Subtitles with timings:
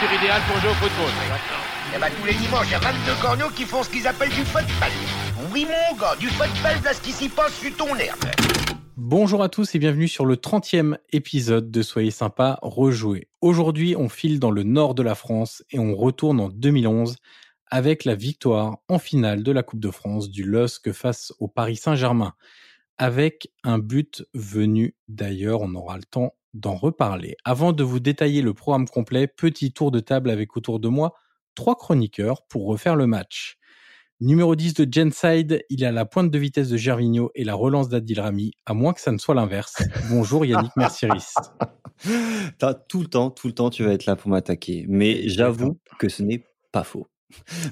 [0.00, 1.10] température idéale pour jouer au football.
[1.94, 4.30] Eh ben, tous les dimanches, il y a 22 corneaux qui font ce qu'ils appellent
[4.30, 4.90] du football.
[5.52, 8.18] Oui, mon gars, du football, là, ce qui s'y passe sur ton herbe.
[8.96, 13.28] Bonjour à tous et bienvenue sur le 30e épisode de Soyez sympa, rejouer.
[13.40, 17.16] Aujourd'hui, on file dans le nord de la France et on retourne en 2011
[17.70, 21.76] avec la victoire en finale de la Coupe de France du LOSC face au Paris
[21.76, 22.32] Saint-Germain.
[22.98, 27.36] Avec un but venu d'ailleurs, on aura le temps d'en reparler.
[27.44, 31.14] Avant de vous détailler le programme complet, petit tour de table avec autour de moi
[31.54, 33.58] trois chroniqueurs pour refaire le match.
[34.22, 37.88] Numéro 10 de Genside, il a la pointe de vitesse de Gervinho et la relance
[37.88, 39.82] d'Adil Rami, à moins que ça ne soit l'inverse.
[40.10, 41.32] Bonjour Yannick Mercieris.
[42.58, 44.84] T'as tout le temps, tout le temps, tu vas être là pour m'attaquer.
[44.88, 47.06] Mais j'avoue que ce n'est pas faux.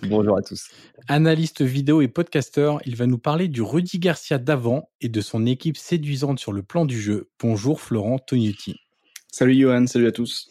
[0.09, 0.69] Bonjour à tous.
[1.09, 5.47] Analyste vidéo et podcasteur, il va nous parler du Rudy Garcia d'avant et de son
[5.47, 7.31] équipe séduisante sur le plan du jeu.
[7.41, 8.77] Bonjour Florent Tognuti.
[9.31, 10.48] Salut Johan, salut à tous.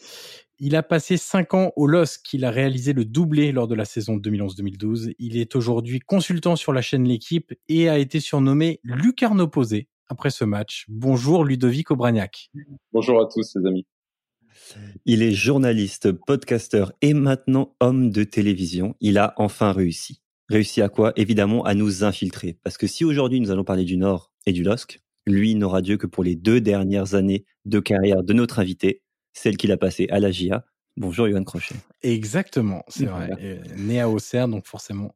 [0.60, 3.84] Il a passé 5 ans au LOSC, il a réalisé le doublé lors de la
[3.84, 5.14] saison 2011-2012.
[5.18, 10.30] Il est aujourd'hui consultant sur la chaîne L'équipe et a été surnommé Lucarne opposé après
[10.30, 10.84] ce match.
[10.88, 12.50] Bonjour Ludovic Obraniak.
[12.92, 13.86] Bonjour à tous les amis.
[15.04, 18.94] Il est journaliste, podcasteur et maintenant homme de télévision.
[19.00, 20.20] Il a enfin réussi.
[20.48, 21.12] Réussi à quoi?
[21.16, 22.58] Évidemment à nous infiltrer.
[22.62, 25.96] Parce que si aujourd'hui nous allons parler du Nord et du LOSC, lui n'aura Dieu
[25.96, 30.06] que pour les deux dernières années de carrière de notre invité, celle qu'il a passée
[30.10, 30.64] à la GIA.
[30.96, 31.76] Bonjour Johan Crochet.
[32.02, 33.30] Exactement, c'est vrai.
[33.40, 35.14] Euh, né à Auxerre, donc forcément.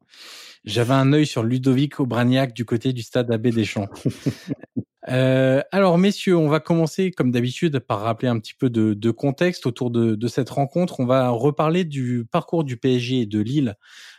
[0.63, 3.89] J'avais un œil sur Ludovic Obraniak du côté du stade Abbé Deschamps.
[5.09, 9.65] Euh, alors, messieurs, on va commencer comme d'habitude par rappeler un petit peu de, contexte
[9.65, 10.99] autour de, cette rencontre.
[10.99, 13.75] On va reparler du parcours du PSG et de Lille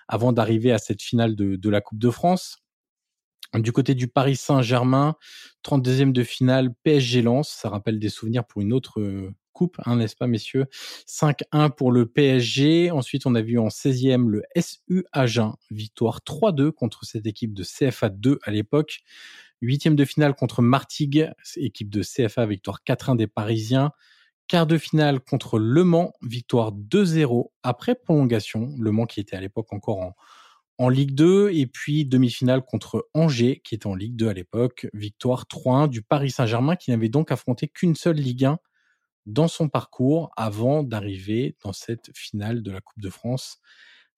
[0.08, 2.58] avant d'arriver à cette finale de, la Coupe de France.
[3.54, 5.14] Du côté du Paris Saint-Germain,
[5.64, 7.48] 32e de finale, PSG Lens.
[7.48, 10.66] Ça rappelle des souvenirs pour une autre euh, coupe, hein, n'est-ce pas, messieurs?
[11.06, 12.90] 5-1 pour le PSG.
[12.90, 17.62] Ensuite, on a vu en 16e le SU Agen, victoire 3-2 contre cette équipe de
[17.62, 19.04] CFA 2 à l'époque.
[19.64, 23.92] Huitième de finale contre Martigues, équipe de CFA, victoire 4-1 des Parisiens.
[24.46, 28.74] Quart de finale contre Le Mans, victoire 2-0 après prolongation.
[28.78, 30.14] Le Mans qui était à l'époque encore en,
[30.76, 31.48] en Ligue 2.
[31.54, 36.02] Et puis demi-finale contre Angers, qui était en Ligue 2 à l'époque, victoire 3-1 du
[36.02, 38.58] Paris Saint-Germain, qui n'avait donc affronté qu'une seule Ligue 1
[39.24, 43.60] dans son parcours avant d'arriver dans cette finale de la Coupe de France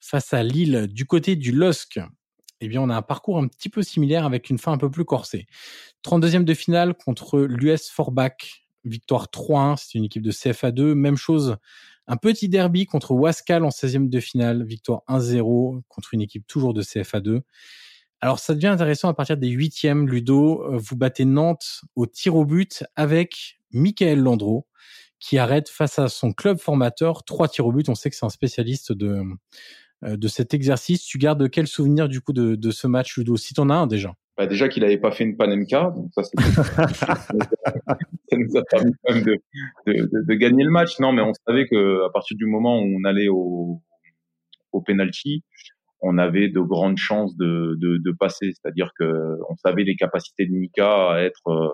[0.00, 0.88] face à Lille.
[0.90, 2.00] Du côté du LOSC,
[2.60, 4.90] eh bien, on a un parcours un petit peu similaire avec une fin un peu
[4.90, 5.46] plus corsée.
[6.04, 10.94] 32e de finale contre l'US Forbach, victoire 3-1, c'est une équipe de CFA2.
[10.94, 11.56] Même chose,
[12.06, 16.72] un petit derby contre Wascal en 16e de finale, victoire 1-0 contre une équipe toujours
[16.72, 17.42] de CFA2.
[18.20, 20.08] Alors, ça devient intéressant à partir des huitièmes.
[20.08, 24.66] Ludo, euh, vous battez Nantes au tir au but avec Michael Landreau,
[25.20, 27.88] qui arrête face à son club formateur trois tirs au but.
[27.90, 29.22] On sait que c'est un spécialiste de,
[30.06, 31.04] de cet exercice.
[31.04, 33.74] Tu gardes quel souvenir du coup de, de ce match, Ludo Si tu en as
[33.74, 34.14] un déjà?
[34.36, 36.22] Bah déjà qu'il n'avait pas fait une Panenka, donc ça,
[36.94, 39.38] ça nous a permis quand même de,
[39.86, 41.00] de, de, gagner le match.
[41.00, 43.80] Non, mais on savait que à partir du moment où on allait au,
[44.72, 45.42] au penalty,
[46.06, 48.52] on avait de grandes chances de, de, de passer.
[48.52, 51.68] C'est-à-dire que on savait les capacités de Mika à être euh,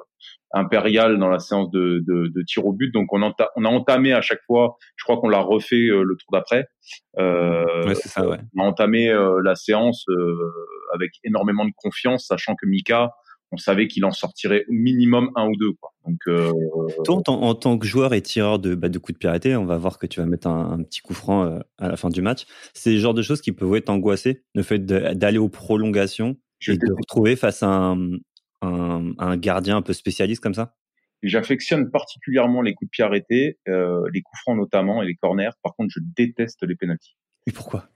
[0.53, 2.93] impérial dans la séance de, de, de, tir au but.
[2.93, 6.17] Donc on, on a entamé à chaque fois, je crois qu'on l'a refait euh, le
[6.17, 6.67] tour d'après.
[7.19, 8.39] Euh, ouais, c'est ça, ouais.
[8.57, 10.35] On a entamé euh, la séance euh,
[10.95, 13.11] avec énormément de confiance, sachant que Mika,
[13.53, 15.73] on savait qu'il en sortirait au minimum un ou deux.
[15.81, 15.93] Quoi.
[16.07, 16.21] Donc,
[17.05, 19.77] Toi, en, tant que joueur et tireur de, bah, de coups de piraté, on va
[19.77, 22.45] voir que tu vas mettre un, petit coup franc à la fin du match.
[22.75, 26.37] C'est le genre de choses qui peuvent être angoissées, le fait d'aller aux prolongations
[26.67, 27.97] et de te retrouver face à un,
[28.63, 30.75] un, gardien un peu spécialiste comme ça?
[31.23, 35.51] J'affectionne particulièrement les coups de pied arrêtés, euh, les coups francs notamment et les corners.
[35.63, 37.17] Par contre, je déteste les pénalties.
[37.47, 37.89] Et pourquoi?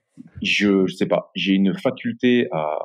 [0.42, 1.30] Je, je sais pas.
[1.34, 2.78] J'ai une faculté à,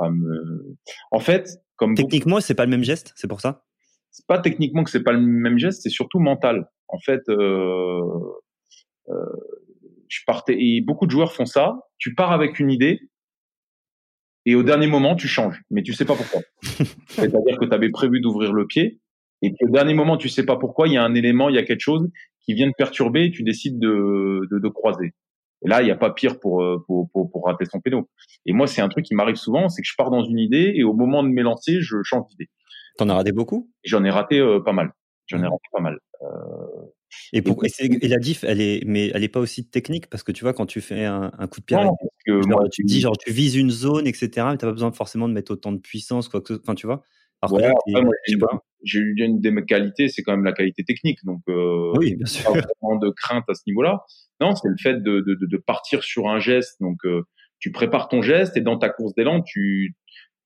[0.00, 0.76] à me.
[1.10, 3.12] En fait, comme techniquement, c'est pas le même geste.
[3.16, 3.64] C'est pour ça?
[4.10, 5.82] C'est pas techniquement que c'est pas le même geste.
[5.82, 6.68] C'est surtout mental.
[6.88, 8.00] En fait, euh,
[9.08, 9.14] euh,
[10.08, 11.78] je partais et beaucoup de joueurs font ça.
[11.98, 13.00] Tu pars avec une idée
[14.48, 16.40] et au dernier moment, tu changes, mais tu sais pas pourquoi.
[17.08, 18.98] C'est-à-dire que tu avais prévu d'ouvrir le pied,
[19.42, 21.54] et puis au dernier moment, tu sais pas pourquoi, il y a un élément, il
[21.54, 22.08] y a quelque chose
[22.40, 25.12] qui vient te perturber, et tu décides de, de, de croiser.
[25.64, 28.08] Et là, il n'y a pas pire pour, euh, pour, pour, pour rater son péno.
[28.46, 30.72] Et moi, c'est un truc qui m'arrive souvent, c'est que je pars dans une idée,
[30.74, 32.48] et au moment de m'élancer, je change d'idée.
[32.96, 33.70] T'en as raté beaucoup?
[33.84, 34.92] J'en ai raté euh, pas mal.
[35.26, 35.98] J'en ai raté pas mal.
[36.22, 36.26] Euh,
[37.32, 37.40] et,
[38.08, 40.08] la diff, elle est, mais elle est pas aussi technique?
[40.08, 41.66] Parce que tu vois, quand tu fais un, coup de
[42.26, 45.28] que moi, tu dis genre, tu vises une zone, etc., mais t'as pas besoin forcément
[45.28, 47.02] de mettre autant de puissance, quoi que, enfin, tu vois?
[47.42, 47.60] Alors
[48.84, 51.18] j'ai eu une des qualités, c'est quand même la qualité technique.
[51.24, 52.44] Donc, euh, oui, bien sûr.
[52.44, 54.04] pas vraiment de crainte à ce niveau-là.
[54.40, 56.80] Non, c'est le fait de, de, de, partir sur un geste.
[56.80, 57.22] Donc, euh,
[57.58, 59.94] tu prépares ton geste et dans ta course d'élan, tu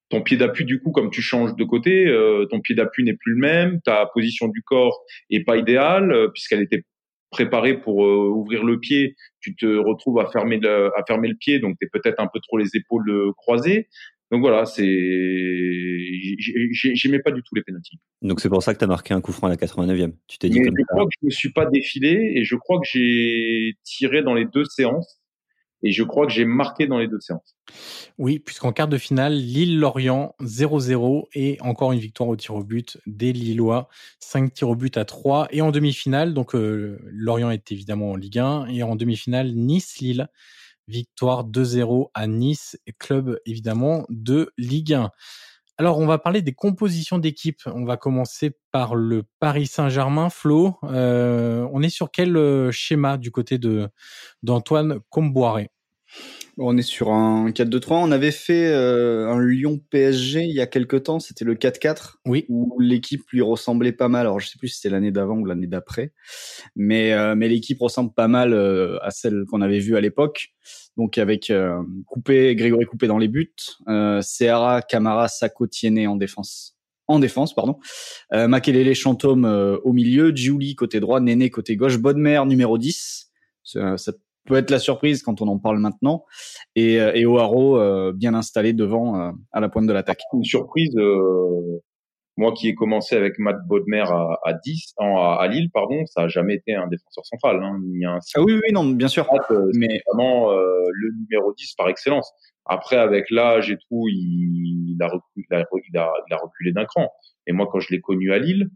[0.08, 3.16] ton pied d'appui du coup, comme tu changes de côté, euh, ton pied d'appui n'est
[3.16, 3.80] plus le même.
[3.82, 6.84] Ta position du corps est pas idéale euh, puisqu'elle était
[7.30, 9.14] préparée pour ouvrir le pied.
[9.40, 12.28] Tu te retrouves à fermer le, à fermer le pied, donc tu es peut-être un
[12.30, 13.88] peu trop les épaules croisées.
[14.32, 14.82] Donc voilà, c'est
[16.94, 17.98] j'aimais pas du tout les pénalties.
[18.22, 20.14] Donc c'est pour ça que tu as marqué un coup franc à la 89e.
[20.26, 22.80] Tu t'es dit comme je crois que je me suis pas défilé et je crois
[22.80, 25.20] que j'ai tiré dans les deux séances
[25.82, 27.56] et je crois que j'ai marqué dans les deux séances.
[28.16, 32.98] Oui, puisqu'en quart de finale, Lille-Lorient 0-0 et encore une victoire au tir au but
[33.06, 33.88] des Lillois,
[34.20, 38.16] 5 tirs au but à 3 et en demi-finale, donc euh, Lorient est évidemment en
[38.16, 40.28] Ligue 1 et en demi-finale Nice-Lille
[40.88, 45.10] Victoire 2-0 à Nice, club évidemment de Ligue 1.
[45.78, 47.60] Alors, on va parler des compositions d'équipe.
[47.66, 50.30] On va commencer par le Paris Saint-Germain.
[50.30, 53.88] Flo, euh, on est sur quel euh, schéma du côté de
[54.44, 55.71] d'Antoine Comboiré?
[56.58, 57.94] On est sur un 4-2-3.
[57.94, 61.18] On avait fait euh, un Lyon-PSG il y a quelques temps.
[61.18, 62.16] C'était le 4-4.
[62.26, 62.44] Oui.
[62.48, 64.22] Où l'équipe lui ressemblait pas mal.
[64.22, 66.12] Alors, je sais plus si c'était l'année d'avant ou l'année d'après.
[66.76, 70.48] Mais, euh, mais l'équipe ressemble pas mal euh, à celle qu'on avait vue à l'époque.
[70.98, 71.50] Donc, avec
[72.06, 73.54] Coupé, Grégory Coupé dans les buts.
[74.20, 76.76] Seara, Camara, Sako, Tiene en défense.
[77.08, 77.78] En défense, pardon.
[78.34, 80.36] Euh, Makelele, Chantôme au milieu.
[80.36, 81.20] Julie côté droit.
[81.20, 81.96] Néné côté gauche.
[81.96, 83.30] Bonne numéro 10.
[83.64, 84.12] Ça, ça
[84.46, 86.24] peut être la surprise quand on en parle maintenant.
[86.74, 90.20] Et, euh, et O'Haro euh, bien installé devant euh, à la pointe de l'attaque.
[90.32, 90.94] Une surprise,
[92.36, 96.22] moi qui ai commencé avec Matt Bodmer à, à 10, à, à, Lille, pardon, ça
[96.22, 97.62] a jamais été un défenseur central.
[97.62, 98.18] Hein, ni un...
[98.34, 99.28] Ah oui, oui, non, bien sûr.
[99.74, 102.32] mais vraiment le numéro 10 par excellence.
[102.64, 106.84] Après, avec l'âge et tout, il, il, a, reculé, il, a, il a reculé d'un
[106.84, 107.10] cran.
[107.46, 108.70] Et moi, quand je l'ai connu à Lille,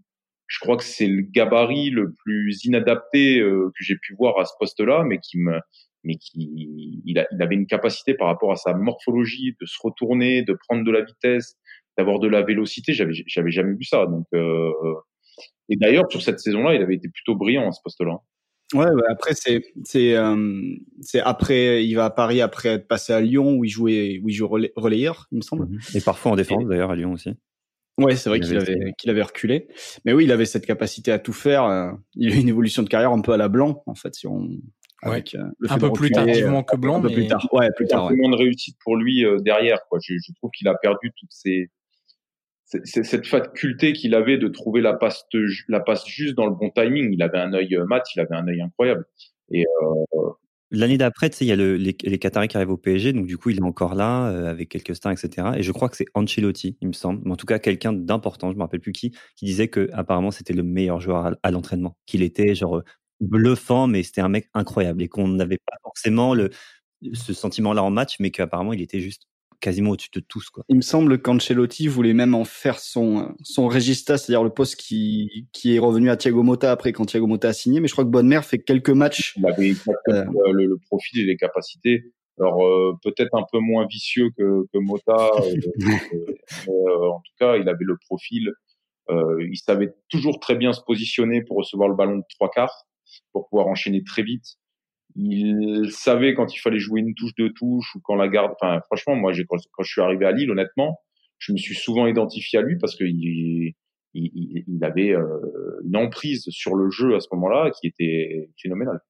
[0.46, 4.44] je crois que c'est le gabarit le plus inadapté euh, que j'ai pu voir à
[4.44, 5.58] ce poste-là, mais qui me,
[6.04, 9.76] mais qui, il, a, il avait une capacité par rapport à sa morphologie de se
[9.82, 11.56] retourner, de prendre de la vitesse,
[11.98, 12.92] d'avoir de la vélocité.
[12.92, 14.06] J'avais, j'avais jamais vu ça.
[14.06, 14.70] Donc, euh,
[15.68, 18.18] et d'ailleurs sur cette saison-là, il avait été plutôt brillant à ce poste-là.
[18.74, 20.60] Ouais, après c'est c'est euh,
[21.00, 24.28] c'est après il va à Paris après être passé à Lyon où il jouait où
[24.28, 25.68] il joue relayeur, il me semble.
[25.94, 27.30] Et parfois en défense d'ailleurs à Lyon aussi.
[27.98, 29.68] Ouais, c'est vrai qu'il avait, qu'il avait reculé.
[30.04, 31.64] Mais oui, il avait cette capacité à tout faire.
[31.64, 34.26] Euh, il a une évolution de carrière un peu à la Blanc, en fait, si
[34.26, 34.48] on.
[35.02, 37.46] Avec, euh, un peu plus tardivement que Blanc, un peu plus tard.
[37.52, 38.10] Ouais, plus tard.
[38.10, 38.16] Ouais.
[38.16, 39.98] de réussite pour lui euh, derrière, quoi.
[40.02, 41.70] Je, je trouve qu'il a perdu toutes ces,
[42.64, 45.24] cette faculté qu'il avait de trouver la passe,
[45.68, 47.12] la passe juste dans le bon timing.
[47.12, 49.04] Il avait un œil mat, il avait un œil incroyable.
[49.52, 50.30] Et euh,
[50.72, 53.12] L'année d'après, tu sais, il y a le, les, les Qataris qui arrivent au PSG,
[53.12, 55.48] donc du coup, il est encore là euh, avec quelques stars, etc.
[55.56, 58.50] Et je crois que c'est Ancelotti, il me semble, mais en tout cas quelqu'un d'important,
[58.50, 61.96] je me rappelle plus qui, qui disait que apparemment c'était le meilleur joueur à, l'entraînement,
[62.06, 62.82] qu'il était genre
[63.20, 66.50] bluffant, mais c'était un mec incroyable et qu'on n'avait pas forcément le
[67.12, 69.28] ce sentiment-là en match, mais qu'apparemment il était juste
[69.60, 70.50] quasiment au-dessus de tous.
[70.50, 70.64] Quoi.
[70.68, 75.48] Il me semble qu'Ancelotti voulait même en faire son, son regista, c'est-à-dire le poste qui,
[75.52, 77.80] qui est revenu à Thiago Motta après quand Thiago Motta a signé.
[77.80, 79.34] Mais je crois que Bonne fait quelques matchs.
[79.36, 79.74] Il avait
[80.08, 82.12] euh, le, le, profil et les capacités.
[82.38, 85.16] Alors euh, peut-être un peu moins vicieux que, que Motta.
[86.68, 88.52] euh, en tout cas, il avait le profil.
[89.08, 92.86] Euh, il savait toujours très bien se positionner pour recevoir le ballon de trois quarts,
[93.32, 94.58] pour pouvoir enchaîner très vite
[95.16, 98.52] il savait quand il fallait jouer une touche de touche ou quand la garde.
[98.60, 101.00] Enfin, franchement, moi, quand, je suis arrivé à Lille, honnêtement,
[101.38, 103.74] je me suis souvent identifié à lui parce qu'il il,
[104.14, 105.26] il, avait euh,
[105.84, 109.00] une emprise sur le jeu à ce moment-là qui était phénoménale.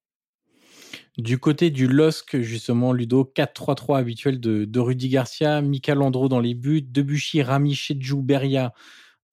[1.19, 6.55] Du côté du LOSC, justement, Ludo, 4-3-3 habituel de, Rudy Garcia, Michael Landreau dans les
[6.55, 8.75] buts, Debuchy, Rami, Chedjou, Beria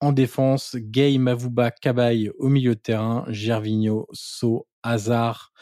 [0.00, 5.52] en défense, Gay, Mavuba, Cabaye au milieu de terrain, Gervinho, So, Hazard,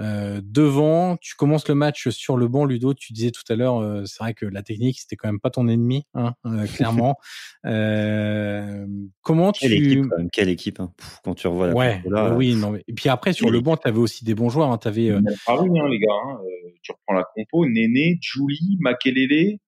[0.00, 2.94] euh, devant, tu commences le match sur le banc, Ludo.
[2.94, 5.50] Tu disais tout à l'heure, euh, c'est vrai que la technique c'était quand même pas
[5.50, 7.16] ton ennemi, hein, euh, clairement.
[7.64, 8.86] euh,
[9.22, 10.92] comment quelle tu équipe, quand même, quelle équipe hein.
[11.22, 12.72] quand tu revois la ouais, là, oui, non.
[12.72, 12.84] Mais...
[12.88, 14.70] Et puis après sur le banc, tu avais aussi des bons joueurs.
[14.70, 15.10] Hein, avais,
[15.46, 16.12] Ah oui, hein, les gars.
[16.26, 16.38] Hein,
[16.82, 19.58] tu reprends la compo, Néné, Julie, Makelele.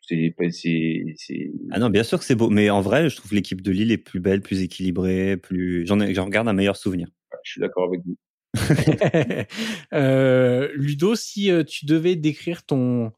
[0.00, 3.60] C'est, c'est, Ah non, bien sûr que c'est beau, mais en vrai, je trouve l'équipe
[3.60, 5.86] de Lille est plus belle, plus équilibrée, plus.
[5.86, 7.08] J'en, j'en regarde un meilleur souvenir.
[7.44, 8.16] Je suis d'accord avec vous.
[9.92, 13.12] euh, Ludo, si euh, tu devais décrire ton,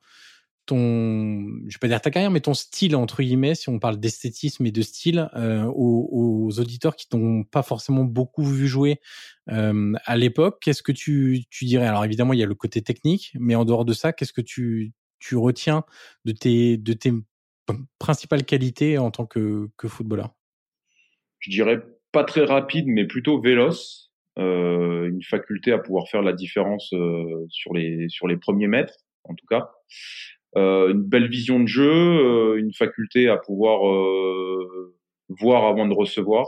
[0.67, 3.99] ton, je vais pas dire ta carrière, mais ton style entre guillemets, si on parle
[3.99, 9.01] d'esthétisme et de style, euh, aux, auditeurs qui t'ont pas forcément beaucoup vu jouer
[9.47, 11.87] à l'époque, qu'est-ce que tu, tu dirais?
[11.87, 14.41] Alors évidemment, il y a le côté technique, mais en dehors de ça, qu'est-ce que
[14.41, 15.85] tu, tu retiens
[16.25, 17.13] de tes, de tes
[17.99, 20.35] principale qualité en tant que, que footballeur?
[21.39, 21.81] Je dirais
[22.13, 24.10] pas très rapide, mais plutôt véloce.
[24.39, 28.95] Euh, une faculté à pouvoir faire la différence euh, sur les sur les premiers mètres,
[29.25, 29.71] en tout cas.
[30.57, 34.97] Euh, une belle vision de jeu, euh, une faculté à pouvoir euh,
[35.29, 36.47] voir avant de recevoir.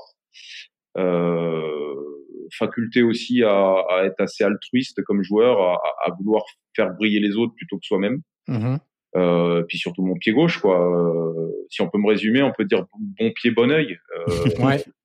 [2.54, 6.42] faculté aussi à, à, être assez altruiste comme joueur, à, à, vouloir
[6.76, 8.20] faire briller les autres plutôt que soi-même.
[8.46, 8.76] Mmh.
[9.14, 10.80] Euh, puis surtout mon pied gauche, quoi.
[10.80, 13.70] Euh, si on peut me résumer, on peut dire bon pied, bon.
[13.70, 13.86] Euh,
[14.60, 14.84] ouais.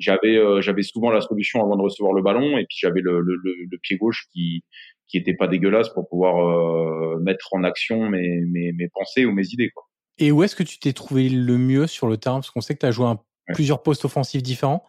[0.00, 3.20] J'avais euh, j'avais souvent la solution avant de recevoir le ballon, et puis j'avais le,
[3.20, 4.64] le, le, pied gauche qui
[5.06, 9.32] qui était pas dégueulasse pour pouvoir euh, mettre en action mes, mes, mes pensées ou
[9.32, 9.84] mes idées, quoi.
[10.18, 12.36] Et où est-ce que tu t'es trouvé le mieux sur le terrain?
[12.36, 13.18] Parce qu'on sait que tu as joué un,
[13.54, 14.84] plusieurs postes offensifs différents.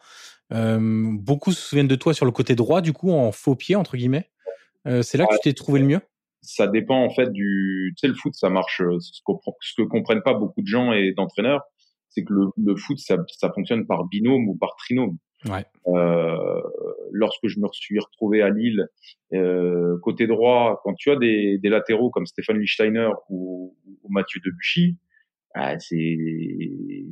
[0.50, 3.96] beaucoup se souviennent de toi sur le côté droit, du coup, en faux pied, entre
[3.96, 4.30] guillemets.
[4.86, 6.02] c'est là que tu t'es trouvé le mieux?
[6.42, 8.82] Ça dépend en fait du, tu sais, le foot, ça marche.
[8.82, 9.22] Euh, ce
[9.78, 11.62] que comprennent pas beaucoup de gens et d'entraîneurs,
[12.12, 15.18] c'est que le, le, foot, ça, ça fonctionne par binôme ou par trinôme.
[15.50, 15.66] Ouais.
[15.88, 16.62] Euh,
[17.12, 18.88] lorsque je me suis retrouvé à Lille,
[19.34, 24.40] euh, côté droit, quand tu as des, des latéraux comme Stéphane Lichtsteiner ou, ou Mathieu
[24.46, 24.98] Debuchy,
[25.56, 26.18] ah, c'est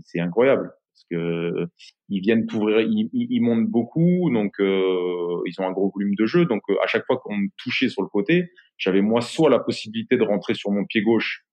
[0.05, 1.67] c'est incroyable parce que
[2.09, 6.25] ils viennent t'ouvrir, ils, ils, montent beaucoup, donc euh, ils ont un gros volume de
[6.25, 9.49] jeu, donc euh, à chaque fois qu'on me touchait sur le côté, j'avais moi soit
[9.49, 11.45] la possibilité de rentrer sur mon pied gauche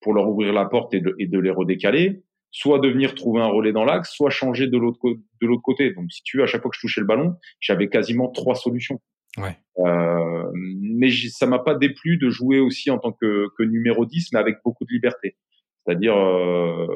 [0.00, 3.40] pour leur ouvrir la porte et de, et de les redécaler, soit de venir trouver
[3.40, 5.92] un relais dans l'axe, soit changer de l'autre de l'autre côté.
[5.92, 8.54] Donc si tu veux, à chaque fois que je touchais le ballon, j'avais quasiment trois
[8.54, 9.00] solutions.
[9.36, 9.56] Ouais.
[9.78, 14.32] Euh, mais ça m'a pas déplu de jouer aussi en tant que, que numéro 10,
[14.32, 15.36] mais avec beaucoup de liberté.
[15.84, 16.86] C'est-à-dire euh,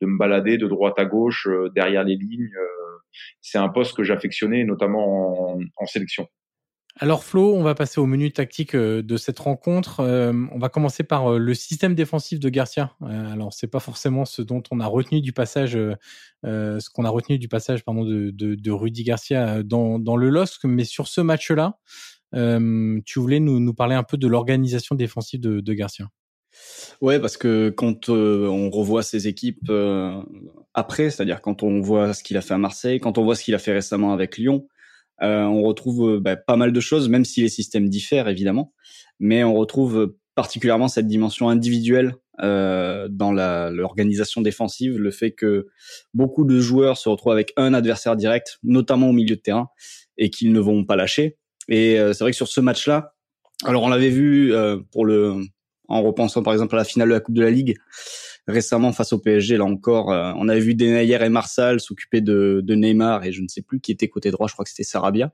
[0.00, 2.50] de me balader de droite à gauche euh, derrière les lignes.
[2.54, 2.98] Euh,
[3.40, 6.26] c'est un poste que j'affectionnais notamment en, en sélection.
[7.02, 10.00] Alors Flo, on va passer au menu tactique euh, de cette rencontre.
[10.00, 12.94] Euh, on va commencer par euh, le système défensif de Garcia.
[13.00, 15.78] alors c'est pas forcément ce dont on a retenu du passage,
[16.44, 20.64] ce qu'on a retenu du passage pardon de, de, Rudy Garcia dans, dans, le LOSC,
[20.64, 21.78] mais sur ce match-là,
[22.34, 26.08] tu voulais nous, parler un peu de l'organisation défensive de, de, Garcia.
[27.00, 29.72] Ouais, parce que quand on revoit ses équipes
[30.74, 33.44] après, c'est-à-dire quand on voit ce qu'il a fait à Marseille, quand on voit ce
[33.44, 34.78] qu'il a fait récemment avec Lyon, euh,
[35.20, 38.72] on retrouve euh, bah, pas mal de choses, même si les systèmes diffèrent évidemment,
[39.18, 45.66] mais on retrouve particulièrement cette dimension individuelle euh, dans l'organisation défensive, le fait que
[46.14, 49.68] beaucoup de joueurs se retrouvent avec un adversaire direct, notamment au milieu de terrain,
[50.16, 51.36] et qu'ils ne vont pas lâcher.
[51.68, 53.14] Et c'est vrai que sur ce match-là,
[53.64, 54.54] alors on l'avait vu
[54.90, 55.42] pour le,
[55.88, 57.76] en repensant par exemple à la finale de la Coupe de la Ligue,
[58.46, 62.60] récemment face au PSG, là encore, euh, on avait vu Denayer et Marsal s'occuper de,
[62.64, 64.84] de, Neymar et je ne sais plus qui était côté droit, je crois que c'était
[64.84, 65.32] Sarabia.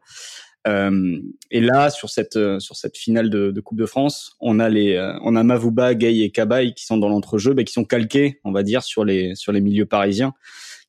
[0.66, 1.20] Euh,
[1.50, 4.68] et là, sur cette euh, sur cette finale de, de, Coupe de France, on a
[4.68, 7.84] les euh, on a Mavouba, Gay et Cabaye qui sont dans l'entrejeu, mais qui sont
[7.84, 10.34] calqués, on va dire, sur les sur les milieux parisiens,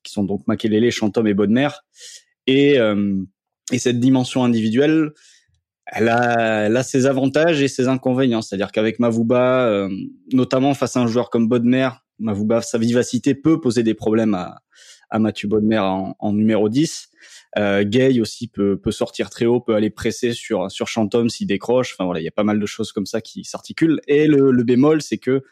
[0.02, 1.68] qui sont donc Makelele, Chantom et Bodmer.
[2.46, 2.78] Et
[3.70, 5.10] et cette dimension individuelle,
[5.84, 8.40] elle a, elle a, ses avantages et ses inconvénients.
[8.40, 9.86] C'est-à-dire qu'avec Mavouba,
[10.32, 14.62] notamment face à un joueur comme Bodmer, Mavouba, sa vivacité peut poser des problèmes à,
[15.10, 17.08] à Mathieu Bodmer en, en numéro 10.
[17.56, 21.46] Euh, Gay aussi peut, peut sortir très haut, peut aller presser sur sur Chantom s'il
[21.46, 21.94] décroche.
[21.94, 24.00] Enfin voilà, il y a pas mal de choses comme ça qui s'articulent.
[24.06, 25.42] Et le, le bémol, c'est que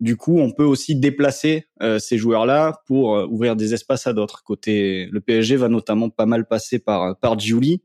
[0.00, 4.12] du coup, on peut aussi déplacer euh, ces joueurs-là pour euh, ouvrir des espaces à
[4.12, 4.42] d'autres.
[4.42, 7.82] Côté, le PSG va notamment pas mal passer par par Giuli,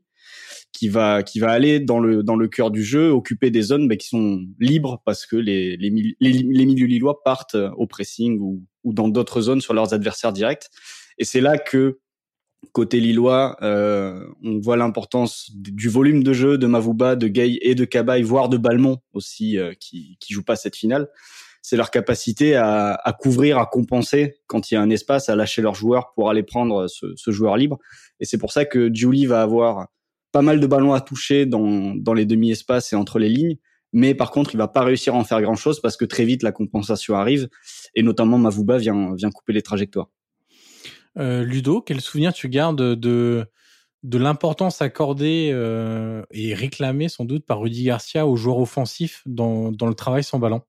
[0.72, 3.88] qui va qui va aller dans le dans le cœur du jeu, occuper des zones
[3.88, 8.38] bah, qui sont libres parce que les les, les, les milieux lillois partent au pressing
[8.40, 10.68] ou, ou dans d'autres zones sur leurs adversaires directs.
[11.18, 11.98] Et c'est là que
[12.72, 17.74] côté lillois, euh, on voit l'importance du volume de jeu de Mavouba, de Gay et
[17.74, 21.08] de Cabaye, voire de Balmont aussi, euh, qui qui joue pas cette finale.
[21.62, 25.36] C'est leur capacité à, à, couvrir, à compenser quand il y a un espace, à
[25.36, 27.78] lâcher leurs joueurs pour aller prendre ce, ce joueur libre.
[28.20, 29.88] Et c'est pour ça que Julie va avoir
[30.32, 33.56] pas mal de ballons à toucher dans, dans les demi-espaces et entre les lignes.
[33.92, 36.24] Mais par contre, il va pas réussir à en faire grand chose parce que très
[36.24, 37.48] vite la compensation arrive
[37.94, 40.08] et notamment Mavouba vient, vient couper les trajectoires.
[41.16, 43.46] Euh, Ludo, quel souvenir tu gardes de,
[44.02, 49.72] de l'importance accordée euh, et réclamée sans doute par Rudy Garcia aux joueurs offensifs dans,
[49.72, 50.60] dans le travail sans ballon?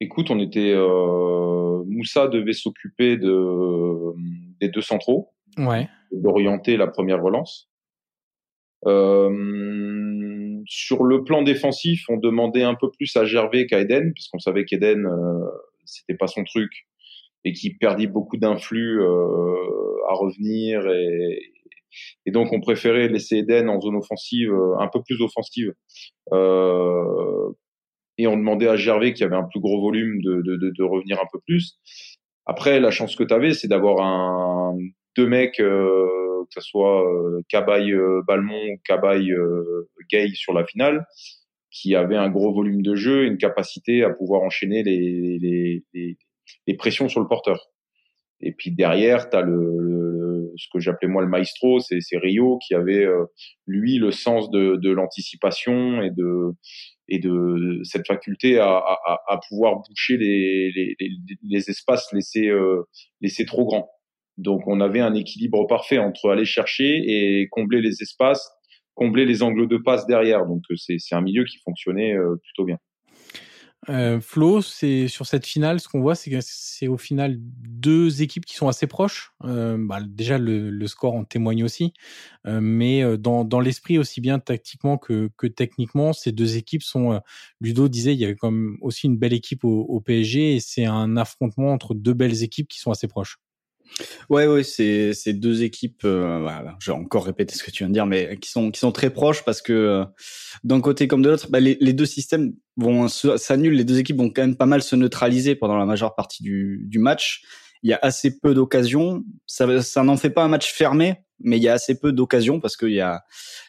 [0.00, 4.14] Écoute, on était euh, Moussa devait s'occuper de
[4.60, 5.88] des deux centraux, ouais.
[6.12, 7.71] d'orienter la première relance.
[8.86, 14.38] Euh, sur le plan défensif, on demandait un peu plus à Gervais qu'à Eden, puisqu'on
[14.38, 15.46] savait qu'Eden, euh,
[15.84, 16.70] c'était pas son truc,
[17.44, 20.86] et qu'il perdait beaucoup d'influx euh, à revenir.
[20.88, 21.52] Et,
[22.26, 25.72] et, donc, on préférait laisser Eden en zone offensive, un peu plus offensive,
[28.18, 31.18] et on demandait à Gervais qui avait un plus gros volume de, de, de, revenir
[31.18, 31.78] un peu plus.
[32.46, 34.76] Après, la chance que tu avais, c'est d'avoir un
[35.16, 36.08] deux mecs, euh,
[36.54, 41.06] que ce soit euh, Cabaye euh, Balmont ou Cabaye euh, Gay sur la finale,
[41.70, 46.18] qui avaient un gros volume de jeu, une capacité à pouvoir enchaîner les, les, les,
[46.66, 47.68] les pressions sur le porteur.
[48.40, 52.58] Et puis derrière, tu as le, le, ce que j'appelais moi le maestro, c'est Rio
[52.58, 53.06] qui avait
[53.66, 56.52] lui le sens de, de l'anticipation et de
[57.12, 60.96] et de cette faculté à, à, à pouvoir boucher les, les,
[61.42, 62.84] les, espaces laissés, euh,
[63.20, 63.90] laissés trop grands.
[64.38, 68.50] Donc on avait un équilibre parfait entre aller chercher et combler les espaces,
[68.94, 70.46] combler les angles de passe derrière.
[70.46, 72.78] Donc c'est un milieu qui fonctionnait euh, plutôt bien.
[73.88, 78.22] Euh, Flo, c'est sur cette finale, ce qu'on voit, c'est que c'est au final deux
[78.22, 79.32] équipes qui sont assez proches.
[79.44, 81.92] Euh, bah, déjà, le, score en témoigne aussi,
[82.46, 87.12] euh, mais euh, dans, l'esprit aussi bien tactiquement que, que techniquement, ces deux équipes sont.
[87.12, 87.18] Euh,
[87.60, 90.84] Ludo disait, il y avait comme aussi une belle équipe au, au PSG et c'est
[90.84, 93.38] un affrontement entre deux belles équipes qui sont assez proches.
[94.28, 96.02] Ouais, ouais, c'est c'est deux équipes.
[96.04, 98.70] Euh, voilà, je vais encore répéter ce que tu viens de dire, mais qui sont
[98.70, 100.04] qui sont très proches parce que euh,
[100.64, 103.74] d'un côté comme de l'autre, bah, les, les deux systèmes vont s'annulent.
[103.74, 106.82] Les deux équipes vont quand même pas mal se neutraliser pendant la majeure partie du
[106.86, 107.42] du match.
[107.82, 109.24] Il y a assez peu d'occasions.
[109.46, 112.60] Ça ça n'en fait pas un match fermé, mais il y a assez peu d'occasions
[112.60, 113.22] parce qu'il y a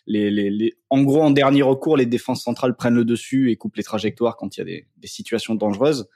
[0.05, 3.55] les, les, les en gros en dernier recours, les défenses centrales prennent le dessus et
[3.55, 6.07] coupent les trajectoires quand il y a des, des situations dangereuses.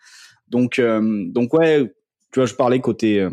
[0.47, 1.83] Donc euh, donc ouais,
[2.31, 3.27] tu vois, je parlais côté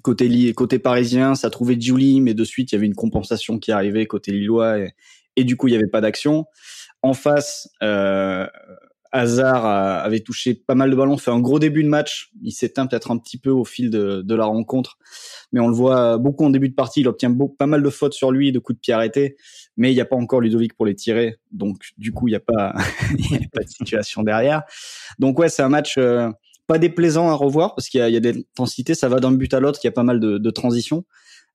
[0.00, 3.72] côté côté parisien, ça trouvait Julie, mais de suite il y avait une compensation qui
[3.72, 4.78] arrivait côté lillois
[5.36, 6.46] et, du coup il y avait pas d'action.
[7.02, 8.46] En face, euh,
[9.12, 12.30] Hazard avait touché pas mal de ballons, fait un gros début de match.
[12.42, 14.96] Il s'éteint peut-être un petit peu au fil de, la rencontre,
[15.52, 17.00] mais on le voit beaucoup en début de partie.
[17.00, 19.36] Il obtient pas mal de fautes sur lui, de coups de pied arrêtés,
[19.76, 22.36] mais il n'y a pas encore Ludovic pour les tirer, donc du coup il n'y
[22.36, 22.74] a pas
[23.30, 24.62] y a pas de situation derrière.
[25.18, 25.98] Donc ouais, c'est un match.
[25.98, 26.30] Euh,
[26.66, 29.20] pas déplaisant à revoir parce qu'il y a, il y a des intensités, ça va
[29.20, 31.04] d'un but à l'autre, il y a pas mal de, de transitions.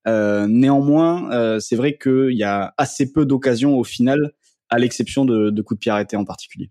[0.07, 4.33] Euh, néanmoins, euh, c'est vrai qu'il y a assez peu d'occasions au final,
[4.69, 6.69] à l'exception de, de coups de pied arrêtés en particulier.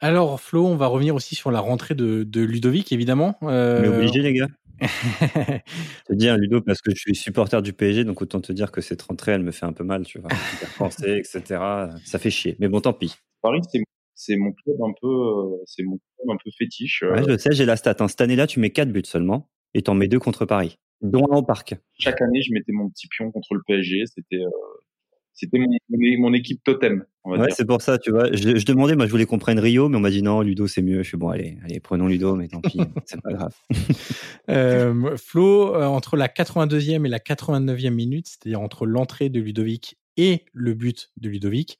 [0.00, 3.36] Alors Flo, on va revenir aussi sur la rentrée de, de Ludovic, évidemment.
[3.42, 3.82] Euh...
[3.82, 4.48] Mais obligé les gars.
[6.08, 8.80] te dire Ludo parce que je suis supporter du PSG, donc autant te dire que
[8.80, 10.30] cette rentrée, elle me fait un peu mal, tu vois.
[10.74, 11.60] Français, etc.
[12.04, 12.56] Ça fait chier.
[12.58, 13.14] Mais bon, tant pis.
[13.42, 13.82] Paris, c'est
[14.14, 17.02] c'est mon club un peu, euh, c'est mon club un peu fétiche.
[17.02, 17.96] Ouais, je sais, j'ai la stat.
[18.00, 18.08] Hein.
[18.08, 21.36] Cette année-là, tu mets 4 buts seulement et t'en mets deux contre Paris, dont un
[21.36, 21.74] au parc.
[21.98, 24.04] Chaque année, je mettais mon petit pion contre le PSG.
[24.06, 24.50] C'était, euh,
[25.32, 25.68] c'était mon,
[26.18, 27.04] mon, équipe totem.
[27.24, 28.30] On va ouais, c'est pour ça, tu vois.
[28.32, 30.66] Je, je, demandais, moi, je voulais qu'on prenne Rio, mais on m'a dit non, Ludo,
[30.66, 31.02] c'est mieux.
[31.02, 33.54] Je suis bon, allez, allez, prenons Ludo, mais tant pis, c'est pas grave.
[34.50, 39.96] euh, Flo, euh, entre la 82e et la 89e minute, c'est-à-dire entre l'entrée de Ludovic
[40.16, 41.78] et le but de Ludovic,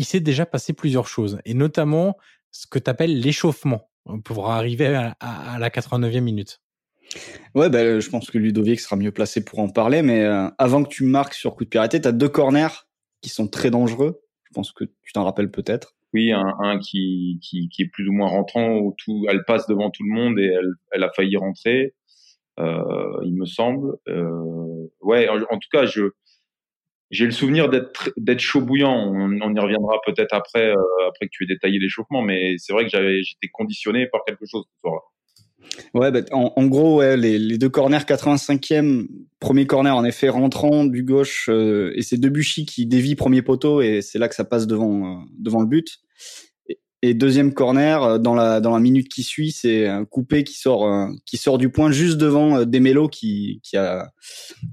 [0.00, 2.16] il s'est déjà passé plusieurs choses, et notamment
[2.50, 6.62] ce que tu appelles l'échauffement euh, pour arriver à, à, la 89e minute.
[7.54, 10.82] Ouais, ben, je pense que Ludovic sera mieux placé pour en parler, mais euh, avant
[10.84, 12.86] que tu marques sur coup de pied tu as deux corners
[13.20, 14.22] qui sont très dangereux.
[14.44, 15.94] Je pense que tu t'en rappelles peut-être.
[16.14, 19.66] Oui, un, un qui, qui, qui, est plus ou moins rentrant, où tout, elle passe
[19.66, 21.94] devant tout le monde et elle, elle a failli rentrer,
[22.58, 23.96] euh, il me semble.
[24.08, 26.10] Euh, ouais, en, en, tout cas, je,
[27.10, 28.94] j'ai le souvenir d'être chaud bouillant.
[28.94, 32.72] On, on y reviendra peut-être après euh, après que tu aies détaillé l'échauffement, mais c'est
[32.72, 35.00] vrai que j'avais j'étais conditionné par quelque chose ce soir-là.
[35.94, 39.06] Ouais, bah, en, en, gros, ouais, les, les, deux corners 85e,
[39.38, 43.80] premier corner en effet rentrant du gauche, euh, et c'est Debuchy qui dévie premier poteau
[43.80, 45.98] et c'est là que ça passe devant euh, devant le but.
[47.02, 50.54] Et deuxième corner euh, dans la dans la minute qui suit, c'est un coupé qui
[50.54, 54.12] sort euh, qui sort du point juste devant euh, Demelo qui qui a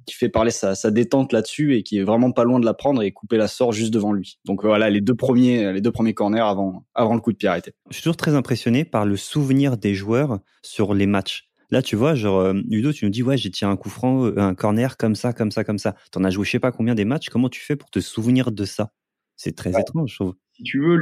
[0.05, 2.73] qui fait parler sa, sa détente là-dessus et qui est vraiment pas loin de la
[2.73, 4.39] prendre et couper la sort juste devant lui.
[4.43, 7.47] Donc voilà les deux premiers les deux premiers corners avant avant le coup de pied
[7.47, 7.71] arrêté.
[7.89, 11.45] Je suis toujours très impressionné par le souvenir des joueurs sur les matchs.
[11.69, 14.55] Là, tu vois, genre, Ludo, tu nous dis, ouais, j'ai tiré un coup franc, un
[14.55, 15.95] corner comme ça, comme ça, comme ça.
[16.13, 17.27] T'en as joué je sais pas combien des matchs.
[17.27, 18.93] Comment tu fais pour te souvenir de ça?
[19.35, 19.81] C'est très ouais.
[19.81, 20.35] étrange, je trouve.
[20.53, 20.97] Si tu veux,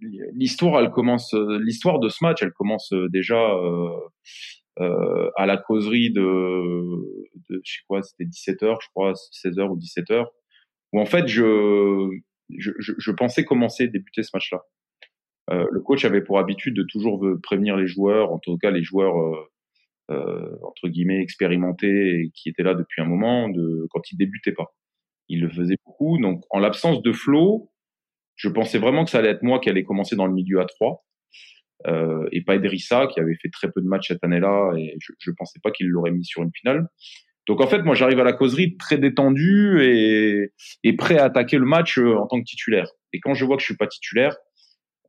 [0.00, 3.90] l'histoire, elle commence, euh, l'histoire de ce match, elle commence euh, déjà euh,
[4.80, 6.20] euh, à la causerie de,
[7.50, 10.26] de je sais quoi, c'était 17h, je crois, 16h ou 17h,
[10.92, 12.08] où en fait, je,
[12.56, 14.62] je, je pensais commencer, débuter ce match-là.
[15.50, 18.82] Euh, le coach avait pour habitude de toujours prévenir les joueurs, en tout cas les
[18.82, 19.48] joueurs
[20.10, 24.52] euh, entre guillemets expérimentés et qui étaient là depuis un moment, de quand ils débutaient
[24.52, 24.74] pas.
[25.28, 26.18] Il le faisait beaucoup.
[26.18, 27.70] Donc, en l'absence de flow,
[28.38, 30.64] je pensais vraiment que ça allait être moi qui allait commencer dans le milieu à
[30.64, 31.04] 3
[31.86, 35.12] euh, et pas Edrissa qui avait fait très peu de matchs cette année-là et je,
[35.18, 36.88] je pensais pas qu'il l'aurait mis sur une finale.
[37.46, 40.52] Donc en fait, moi j'arrive à la causerie très détendu et,
[40.84, 42.90] et prêt à attaquer le match euh, en tant que titulaire.
[43.12, 44.36] Et quand je vois que je suis pas titulaire,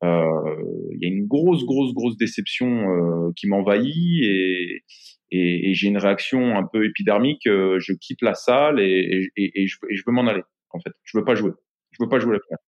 [0.01, 4.83] il y a une grosse, grosse, grosse déception qui m'envahit et,
[5.29, 7.41] et, et j'ai une réaction un peu épidermique.
[7.43, 10.43] je quitte la salle et, et, et je, je, veux m'en aller.
[10.69, 11.51] En fait, je veux pas jouer.
[11.91, 12.68] Je veux pas jouer la finale.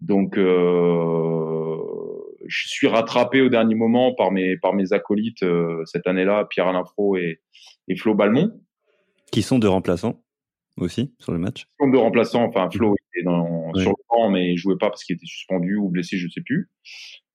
[0.00, 1.78] Donc, je
[2.46, 5.44] suis rattrapé au dernier moment par mes par mes acolytes
[5.84, 7.40] cette année-là, Pierre Alain Fro et,
[7.88, 8.52] et Flo Balmont,
[9.30, 10.22] qui sont deux remplaçants
[10.76, 11.66] aussi sur le match.
[11.80, 12.44] Sont deux remplaçants.
[12.44, 15.76] Enfin, Flo était dans, sur le banc, mais il jouait pas parce qu'il était suspendu
[15.76, 16.70] ou blessé, je sais plus.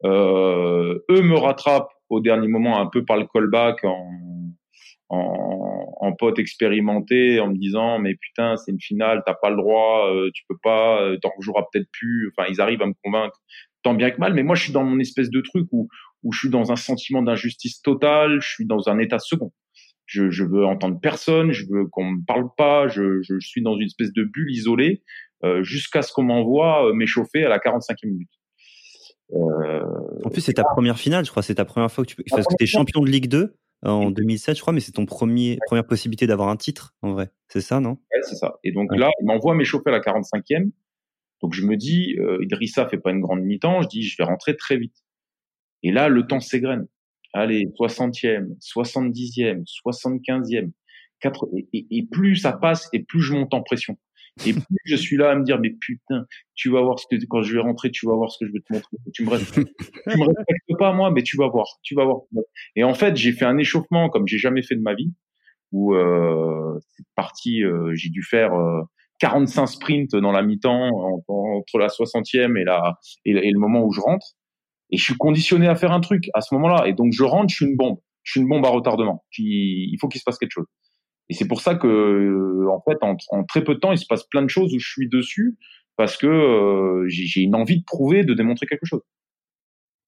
[0.05, 4.09] Euh, eux me rattrapent au dernier moment un peu par le callback en,
[5.09, 9.57] en, en pote expérimenté en me disant mais putain c'est une finale t'as pas le
[9.57, 12.93] droit euh, tu peux pas euh, t'en rejoueras peut-être plus enfin ils arrivent à me
[13.03, 13.39] convaincre
[13.83, 15.87] tant bien que mal mais moi je suis dans mon espèce de truc où
[16.23, 19.51] où je suis dans un sentiment d'injustice totale je suis dans un état second
[20.05, 23.75] je, je veux entendre personne je veux qu'on me parle pas je, je suis dans
[23.75, 25.03] une espèce de bulle isolée
[25.43, 28.29] euh, jusqu'à ce qu'on m'envoie euh, m'échauffer à la 45e minute
[29.35, 29.81] euh,
[30.23, 31.41] en plus, c'est ta première finale, je crois.
[31.41, 32.23] C'est ta première fois que tu.
[32.29, 35.05] Parce que tu es champion de Ligue 2 en 2007, je crois, mais c'est ton
[35.05, 37.31] premier première possibilité d'avoir un titre, en vrai.
[37.47, 37.91] C'est ça, non?
[37.91, 38.55] Ouais, c'est ça.
[38.63, 40.71] Et donc là, il m'envoie m'échauffer à la 45e.
[41.41, 43.81] Donc je me dis, euh, Idrissa fait pas une grande mi-temps.
[43.81, 45.03] Je dis, je vais rentrer très vite.
[45.83, 46.87] Et là, le temps s'égrène.
[47.33, 50.71] Allez, 60e, 70e, 75e,
[51.19, 51.47] 4...
[51.73, 53.97] et, et plus ça passe, et plus je monte en pression.
[54.45, 57.23] Et plus je suis là à me dire, mais putain, tu vas voir ce que,
[57.29, 58.97] quand je vais rentrer, tu vas voir ce que je vais te montrer.
[59.13, 59.71] Tu me respectes,
[60.09, 62.21] tu me respectes pas, moi, mais tu vas voir, tu vas voir.
[62.75, 65.13] Et en fait, j'ai fait un échauffement comme j'ai jamais fait de ma vie,
[65.71, 68.81] où, euh, c'est parti, euh, j'ai dû faire, euh,
[69.19, 70.89] 45 sprints dans la mi-temps,
[71.27, 74.25] entre la 60e et la, et, le moment où je rentre.
[74.89, 76.87] Et je suis conditionné à faire un truc à ce moment-là.
[76.87, 77.99] Et donc, je rentre, je suis une bombe.
[78.23, 79.23] Je suis une bombe à retardement.
[79.37, 80.65] il faut qu'il se passe quelque chose.
[81.29, 83.97] Et c'est pour ça que, euh, en fait, en, en, très peu de temps, il
[83.97, 85.57] se passe plein de choses où je suis dessus
[85.95, 89.01] parce que euh, j'ai une envie de prouver, de démontrer quelque chose.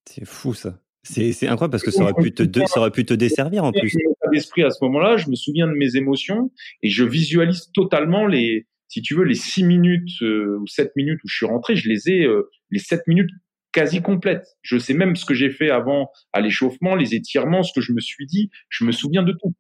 [0.06, 0.80] C'est fou ça.
[1.04, 3.95] C'est incroyable parce que ça aurait pu te, ça aurait pu te desservir en plus.
[4.32, 6.51] D'esprit à ce moment-là, je me souviens de mes émotions
[6.82, 11.19] et je visualise totalement les, si tu veux, les six minutes euh, ou sept minutes
[11.23, 12.28] où je suis rentré, je les ai
[12.71, 13.30] les sept minutes
[13.71, 14.47] quasi complètes.
[14.63, 17.91] Je sais même ce que j'ai fait avant à l'échauffement, les étirements, ce que je
[17.91, 18.49] me suis dit.
[18.69, 19.54] Je me souviens de tout.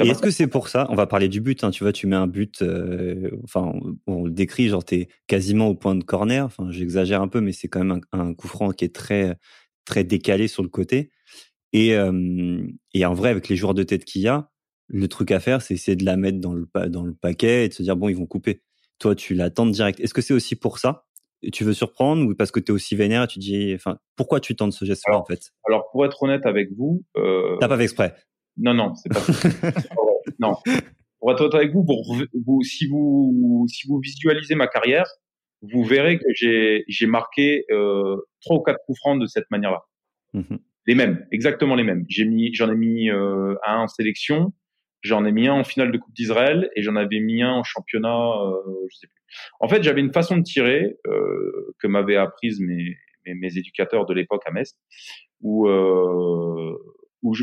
[0.00, 1.64] Et est-ce que c'est pour ça On va parler du but.
[1.64, 2.62] Hein, tu vois, tu mets un but.
[2.62, 3.72] Euh, enfin,
[4.06, 6.44] on, le décrit, genre t'es quasiment au point de corner.
[6.44, 9.36] Enfin, j'exagère un peu, mais c'est quand même un, coup franc qui est très
[9.84, 11.10] très décalé sur le côté.
[11.72, 12.62] Et euh,
[12.94, 14.50] et en vrai, avec les joueurs de tête qu'il y a,
[14.88, 17.68] le truc à faire, c'est essayer de la mettre dans le dans le paquet et
[17.68, 18.62] de se dire bon, ils vont couper.
[18.98, 20.00] Toi, tu l'attends direct.
[20.00, 21.06] Est-ce que c'est aussi pour ça?
[21.52, 24.40] Tu veux surprendre ou parce que tu es aussi vénère et tu dis enfin pourquoi
[24.40, 25.52] tu tentes ce geste là en fait?
[25.68, 27.56] alors pour être honnête avec vous euh...
[27.60, 28.16] t'as pas fait exprès
[28.58, 29.20] non, non, c'est pas.
[30.38, 30.54] non.
[31.20, 32.02] Pour être avec vous, pour
[32.46, 35.06] vous, si vous, si vous visualisez ma carrière,
[35.62, 39.82] vous verrez que j'ai, j'ai marqué euh, trois ou quatre coups francs de cette manière-là.
[40.34, 40.58] Mm-hmm.
[40.86, 42.04] Les mêmes, exactement les mêmes.
[42.08, 44.52] J'ai mis, j'en ai mis euh, un en sélection,
[45.02, 47.62] j'en ai mis un en finale de Coupe d'Israël et j'en avais mis un en
[47.62, 49.22] championnat, euh, je sais plus.
[49.60, 54.06] En fait, j'avais une façon de tirer euh, que m'avaient apprise mes, mes, mes, éducateurs
[54.06, 54.78] de l'époque à Metz,
[55.42, 55.68] où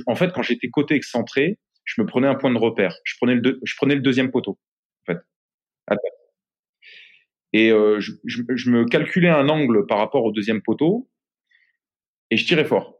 [0.07, 2.95] en fait, quand j'étais côté excentré, je me prenais un point de repère.
[3.03, 4.57] Je prenais le, deuxième poteau,
[5.07, 5.19] en fait.
[7.53, 11.09] Et euh, je, me calculais un angle par rapport au deuxième poteau
[12.29, 12.97] et je tirais fort.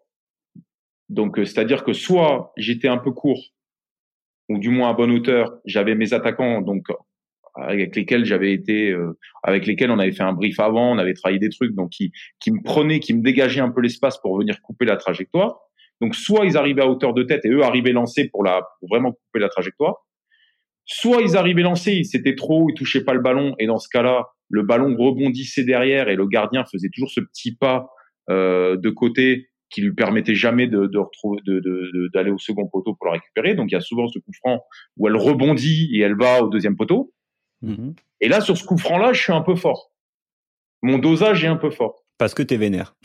[1.09, 3.41] Donc, euh, c'est-à-dire que soit j'étais un peu court,
[4.47, 6.87] ou du moins à bonne hauteur, j'avais mes attaquants, donc
[7.55, 11.13] avec lesquels j'avais été, euh, avec lesquels on avait fait un brief avant, on avait
[11.13, 12.11] travaillé des trucs, donc qui
[12.47, 15.59] me prenaient, qui me dégageaient un peu l'espace pour venir couper la trajectoire.
[16.01, 18.89] Donc soit ils arrivaient à hauteur de tête et eux arrivaient lancés pour la pour
[18.89, 19.95] vraiment couper la trajectoire.
[20.85, 24.27] Soit ils arrivaient lancés, c'était trop, ils touchaient pas le ballon et dans ce cas-là,
[24.49, 27.89] le ballon rebondissait derrière et le gardien faisait toujours ce petit pas
[28.29, 32.93] euh, de côté qui lui permettait jamais de, de retrouver de, d'aller au second poteau
[32.93, 33.55] pour la récupérer.
[33.55, 34.63] Donc il y a souvent ce coup franc
[34.97, 37.13] où elle rebondit et elle va au deuxième poteau.
[37.63, 37.95] Mm-hmm.
[38.21, 39.91] Et là sur ce coup franc là, je suis un peu fort.
[40.83, 42.03] Mon dosage est un peu fort.
[42.17, 42.95] Parce que t'es vénère.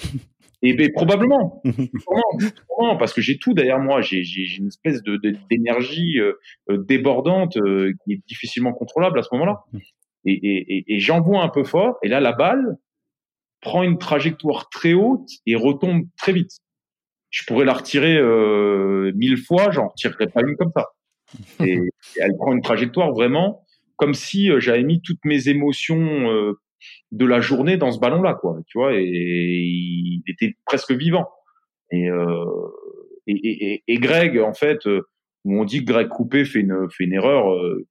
[0.62, 1.62] Et ben, probablement,
[2.04, 4.00] probablement, parce que j'ai tout derrière moi.
[4.00, 4.22] J'ai
[4.58, 5.16] une espèce de
[5.50, 6.34] d'énergie euh,
[6.70, 9.64] euh, débordante euh, qui est difficilement contrôlable à ce moment-là.
[10.26, 11.96] Et, et, et, j'envoie un peu fort.
[12.02, 12.76] Et là, la balle
[13.62, 16.50] prend une trajectoire très haute et retombe très vite.
[17.30, 20.88] Je pourrais la retirer euh, mille fois, j'en retirerais pas une comme ça.
[21.64, 21.78] Et,
[22.20, 23.64] elle prend une trajectoire vraiment
[23.96, 26.54] comme si j'avais mis toutes mes émotions
[27.12, 28.58] de la journée dans ce ballon-là, quoi.
[28.66, 31.28] Tu vois, et, il était presque vivant.
[31.92, 32.44] Et, euh,
[33.88, 35.02] Greg, en fait, euh,
[35.44, 37.86] où on dit que Greg Coupé fait une, fait une erreur, euh,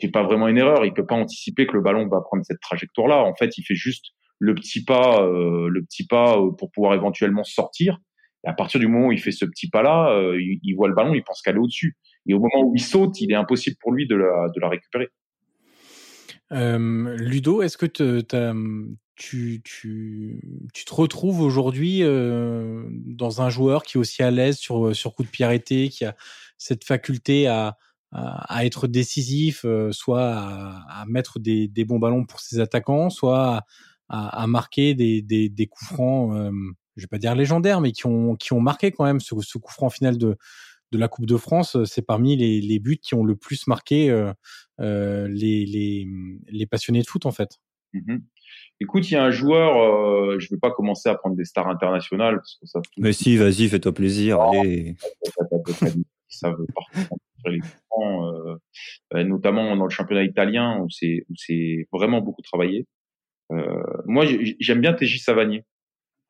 [0.00, 0.84] c'est pas vraiment une erreur.
[0.84, 3.22] Il peut pas anticiper que le ballon va prendre cette trajectoire-là.
[3.22, 4.06] En fait, il fait juste
[4.38, 7.98] le petit pas, le petit pas pour pouvoir éventuellement sortir.
[8.44, 11.14] Et à partir du moment où il fait ce petit pas-là, il, voit le ballon,
[11.14, 11.96] il pense qu'elle est au-dessus.
[12.28, 15.08] Et au moment où il saute, il est impossible pour lui de la récupérer.
[16.52, 18.24] Euh, Ludo, est-ce que tu,
[19.14, 19.62] tu,
[20.72, 25.14] tu, te retrouves aujourd'hui euh, dans un joueur qui est aussi à l'aise sur, sur
[25.14, 26.16] coup de pied arrêté, qui a
[26.56, 27.76] cette faculté à,
[28.12, 33.10] à, être décisif, euh, soit à, à mettre des, des, bons ballons pour ses attaquants,
[33.10, 33.64] soit
[34.08, 36.50] à, à marquer des, des, des, coups francs, euh,
[36.96, 39.58] je vais pas dire légendaires, mais qui ont, qui ont marqué quand même ce, ce
[39.58, 40.36] coup franc final de,
[40.92, 44.10] de la Coupe de France, c'est parmi les, les, buts qui ont le plus marqué
[44.10, 44.32] euh,
[44.80, 46.06] euh, les, les,
[46.48, 47.58] les, passionnés de foot en fait.
[47.92, 48.18] Mmh
[48.80, 51.44] Écoute, il y a un joueur, euh, je ne vais pas commencer à prendre des
[51.44, 52.80] stars internationales parce que ça.
[52.96, 54.40] Mais si, vas-y, fais-toi plaisir.
[54.40, 54.94] Ah, allez.
[56.28, 56.66] Ça veut
[57.46, 57.60] les
[59.14, 62.86] euh, notamment dans le championnat italien où c'est où c'est vraiment beaucoup travaillé.
[63.52, 64.26] Euh, moi,
[64.60, 65.64] j'aime bien TJ Savanier.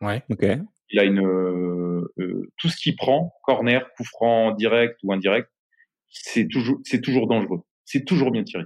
[0.01, 0.23] Ouais.
[0.31, 0.47] Ok.
[0.91, 5.51] Il a une euh, euh, tout ce qu'il prend, corner, coup franc direct ou indirect,
[6.09, 7.61] c'est toujours c'est toujours dangereux.
[7.85, 8.65] C'est toujours bien tiré.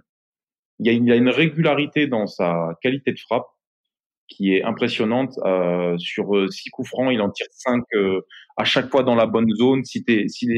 [0.79, 3.47] Il y a une, il y a une régularité dans sa qualité de frappe
[4.29, 5.35] qui est impressionnante.
[5.45, 7.85] Euh, sur six coups francs, il en tire cinq
[8.57, 9.85] à chaque fois dans la bonne zone.
[9.85, 10.49] Si, t'es, si,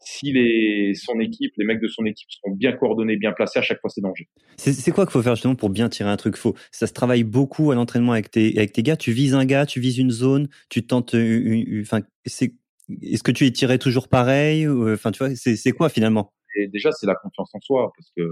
[0.00, 3.62] si les, son équipe, les mecs de son équipe sont bien coordonnés, bien placés, à
[3.62, 4.28] chaque fois c'est danger.
[4.56, 6.54] C'est, quoi qu'il faut faire justement pour bien tirer un truc faux?
[6.70, 8.96] Ça se travaille beaucoup à l'entraînement avec tes, avec tes gars.
[8.96, 11.14] Tu vises un gars, tu vises une zone, tu tentes
[11.80, 12.54] Enfin, c'est,
[13.02, 16.32] est-ce que tu es tiré toujours pareil Enfin, tu vois, c'est, quoi finalement?
[16.56, 18.22] Et Déjà, c'est la confiance en soi, parce que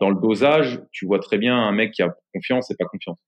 [0.00, 3.18] dans le dosage, tu vois très bien un mec qui a confiance et pas confiance.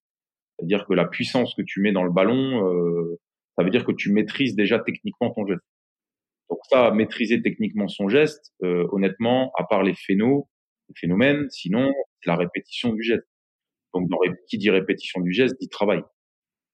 [0.59, 3.19] C'est-à-dire que la puissance que tu mets dans le ballon, euh,
[3.57, 5.63] ça veut dire que tu maîtrises déjà techniquement ton geste.
[6.53, 10.43] Donc ça, maîtriser techniquement son geste, euh, honnêtement, à part les phénomènes,
[10.91, 13.27] les phénomènes, sinon c'est la répétition du geste.
[13.95, 16.03] Donc dans, qui dit répétition du geste dit travail.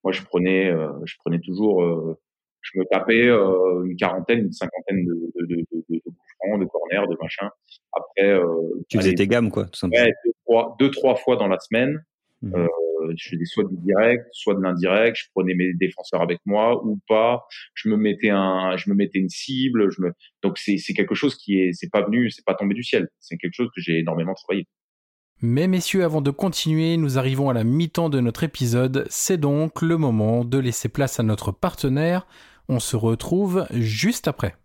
[0.02, 2.18] Moi, je prenais, euh, je prenais toujours, euh,
[2.60, 6.64] je me tapais une quarantaine, une cinquantaine de, de, de, de, de coups francs, de
[6.64, 7.48] corners, de machin.
[7.92, 8.36] Après,
[8.88, 10.04] tu faisais tes gammes, quoi, tout simplement.
[10.04, 12.04] Ouais, deux, trois, deux, trois fois dans la semaine.
[12.42, 12.66] Mmh.
[13.02, 15.16] Euh, je faisais soit du direct, soit de l'indirect.
[15.16, 17.44] Je prenais mes défenseurs avec moi ou pas.
[17.74, 19.88] Je me mettais un, je me mettais une cible.
[20.42, 23.08] Donc c'est quelque chose qui est, c'est pas venu, c'est pas tombé du ciel.
[23.20, 24.66] C'est quelque chose que j'ai énormément travaillé.
[25.40, 29.06] Mais messieurs, avant de continuer, nous arrivons à la mi-temps de notre épisode.
[29.08, 32.26] C'est donc le moment de laisser place à notre partenaire.
[32.68, 34.56] On se retrouve juste après.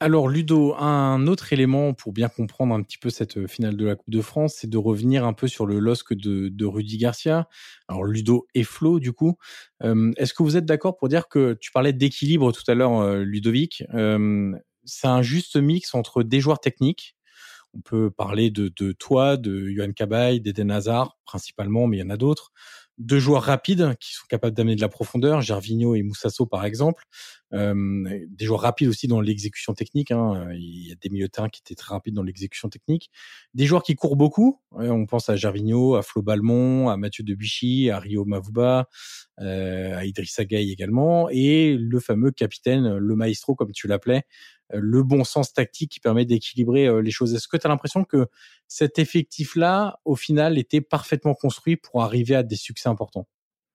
[0.00, 3.84] Alors Ludo, un autre élément pour bien comprendre un petit peu cette euh, finale de
[3.84, 6.98] la Coupe de France, c'est de revenir un peu sur le LOSC de, de Rudy
[6.98, 7.48] Garcia.
[7.88, 9.36] Alors Ludo et Flo, du coup,
[9.82, 13.00] euh, est-ce que vous êtes d'accord pour dire que tu parlais d'équilibre tout à l'heure,
[13.00, 13.82] euh, Ludovic
[14.84, 17.16] C'est un juste mix entre des joueurs techniques.
[17.74, 22.04] On peut parler de, de toi, de Johan Cabaye, d'Eden Hazard principalement, mais il y
[22.04, 22.52] en a d'autres
[22.98, 27.04] deux joueurs rapides qui sont capables d'amener de la profondeur, Gervinho et Moussasso par exemple.
[27.54, 30.10] Euh, des joueurs rapides aussi dans l'exécution technique.
[30.10, 30.48] Hein.
[30.52, 33.10] Il y a des milieux qui étaient très rapides dans l'exécution technique.
[33.54, 34.60] Des joueurs qui courent beaucoup.
[34.72, 38.88] On pense à Gervinho, à Flo Balmont, à Mathieu Debuchy, à Rio Mavuba,
[39.38, 41.28] à Idrissa Gueye également.
[41.30, 44.24] Et le fameux capitaine, le maestro comme tu l'appelais,
[44.74, 47.34] euh, le bon sens tactique qui permet d'équilibrer euh, les choses.
[47.34, 48.26] Est-ce que tu as l'impression que
[48.66, 53.26] cet effectif-là, au final, était parfaitement construit pour arriver à des succès importants?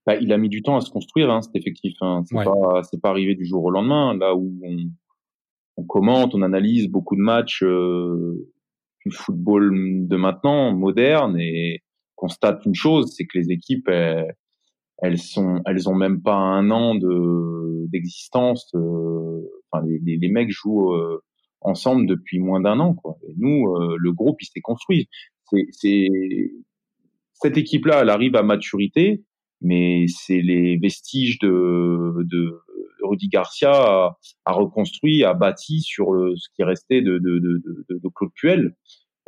[0.05, 1.95] Bah, Il a mis du temps à se construire, hein, cet effectif.
[2.01, 2.23] Hein.
[2.25, 4.15] C'est pas, pas arrivé du jour au lendemain.
[4.15, 4.77] Là où on,
[5.77, 8.51] on commente, on analyse beaucoup de matchs euh,
[9.05, 11.81] du football de maintenant, moderne, et
[12.15, 14.35] constate une chose, c'est que les équipes, elles,
[15.03, 18.71] elles sont, elles ont même pas un an de d'existence.
[18.73, 21.21] Euh, enfin, les, les, mecs jouent euh,
[21.59, 23.17] ensemble depuis moins d'un an, quoi.
[23.27, 25.09] Et nous, euh, le groupe, il s'est construit.
[25.71, 26.07] C'est,
[27.33, 29.23] cette équipe-là, elle arrive à maturité,
[29.59, 32.57] mais c'est les vestiges de, de
[33.03, 38.09] Rudy Garcia a, a, reconstruit, a bâti sur ce qui restait de, de, de, de
[38.15, 38.73] Claude Puel.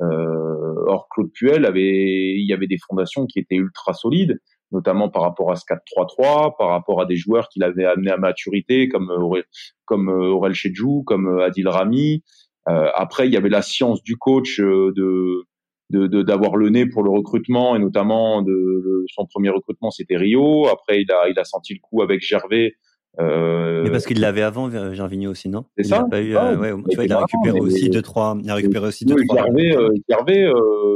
[0.01, 4.39] Euh, or, Claude Puel avait, il y avait des fondations qui étaient ultra solides
[4.75, 8.17] notamment par rapport à ce 4-3-3, par rapport à des joueurs qu'il avait amenés à
[8.17, 9.43] maturité, comme euh, Aurel,
[9.85, 12.23] comme euh, Aurel Chedjou, comme euh, Adil Rami.
[12.67, 15.45] Euh, après, il y avait la science du coach de
[15.91, 20.67] d'avoir de, le nez pour le recrutement et notamment de son premier recrutement c'était Rio.
[20.67, 22.73] Après, il a il a senti le coup avec Gervais.
[23.19, 23.83] Euh...
[23.83, 25.65] Mais parce qu'il l'avait avant, Gervinho aussi, non?
[25.77, 25.97] C'est ça.
[25.97, 28.35] Il a, pas eu, ouais, tu vois, il a récupéré aussi deux trois.
[28.43, 29.45] Il a récupéré aussi deux trois.
[29.45, 29.77] Gervais,
[30.09, 30.51] Gervais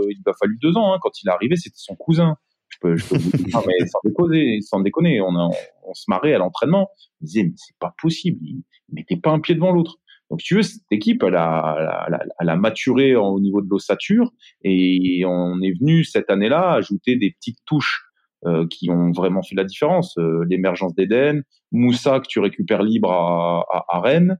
[0.09, 0.91] il a fallu deux ans.
[0.91, 0.97] Hein.
[1.01, 2.35] Quand il est arrivé, c'était son cousin
[2.81, 6.89] peux, je peux vous dire, sans déconner, sans déconner, on, on, se marrait à l'entraînement.
[7.21, 8.39] On disait, mais c'est pas possible.
[8.41, 9.97] Il, il mettait pas un pied devant l'autre.
[10.29, 13.67] Donc, tu veux, cette équipe, elle a, elle a, elle a maturé au niveau de
[13.69, 14.31] l'ossature
[14.63, 18.03] et on est venu cette année-là ajouter des petites touches
[18.45, 20.17] euh, qui ont vraiment fait la différence.
[20.17, 24.37] Euh, l'émergence d'Eden, Moussa que tu récupères libre à, à, à Rennes.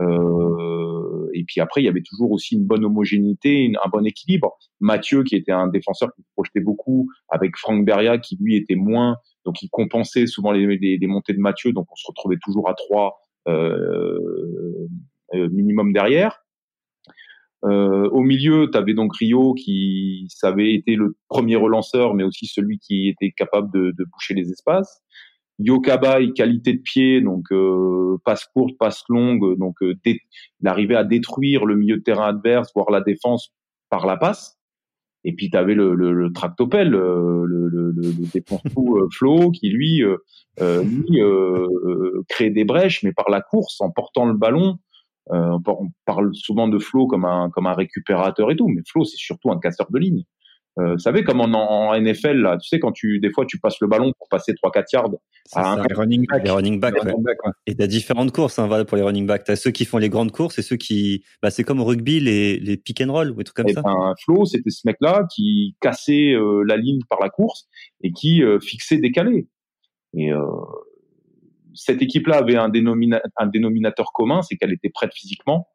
[0.00, 0.89] Euh,
[1.34, 4.58] et puis après, il y avait toujours aussi une bonne homogénéité, un bon équilibre.
[4.80, 9.16] Mathieu, qui était un défenseur qui projetait beaucoup, avec Franck Beria, qui lui était moins,
[9.44, 13.20] donc il compensait souvent les montées de Mathieu, donc on se retrouvait toujours à trois
[13.48, 14.18] euh,
[15.34, 16.40] euh, minimum derrière.
[17.64, 22.46] Euh, au milieu, tu avais donc Rio qui savait été le premier relanceur, mais aussi
[22.46, 25.02] celui qui était capable de, de boucher les espaces.
[25.62, 29.94] Yokabai, qualité de pied, donc euh, passe courte, passe longue, donc euh,
[30.64, 33.52] à détruire le milieu de terrain adverse, voire la défense
[33.90, 34.58] par la passe.
[35.24, 39.68] Et puis tu avais le, le, le tractopelle, euh, le, le, le, euh, Flo, qui
[39.68, 41.20] lui, euh, lui
[42.28, 44.78] crée des brèches, mais par la course, en portant le ballon,
[45.32, 49.04] euh, on parle souvent de Flo comme un comme un récupérateur et tout, mais Flo
[49.04, 50.24] c'est surtout un casseur de ligne.
[50.78, 53.58] Euh, vous savez comme en, en, NFL là, tu sais quand tu des fois tu
[53.58, 55.10] passes le ballon pour passer 3 4 yards
[55.54, 57.12] à un les running back, les running back, ouais.
[57.18, 57.52] back ouais.
[57.66, 60.08] Et t'as différentes courses hein, voilà pour les running back, t'as ceux qui font les
[60.08, 63.32] grandes courses et ceux qui bah c'est comme au rugby les les pick and roll
[63.32, 63.82] ou des trucs comme et ça.
[63.82, 67.68] Ben, Flo, c'était ce mec là qui cassait euh, la ligne par la course
[68.02, 69.48] et qui euh, fixait décalé.
[70.14, 70.40] Et euh,
[71.74, 75.68] cette équipe-là avait un, dénomina un, dénominateur commun, c'est qu'elle était prête physiquement,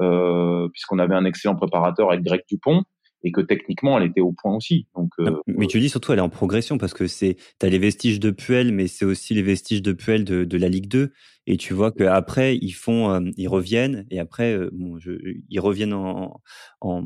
[0.00, 2.82] euh, puisqu'on avait un excellent préparateur avec Greg Dupont
[3.22, 4.86] et que techniquement elle était au point aussi.
[4.96, 7.78] Donc, euh, mais tu dis surtout elle est en progression parce que c'est t'as les
[7.78, 11.12] vestiges de Puel, mais c'est aussi les vestiges de Puel de, de la Ligue 2
[11.46, 15.12] et tu vois qu'après ils font euh, ils reviennent et après euh, bon je,
[15.48, 16.40] ils reviennent en,
[16.80, 17.04] en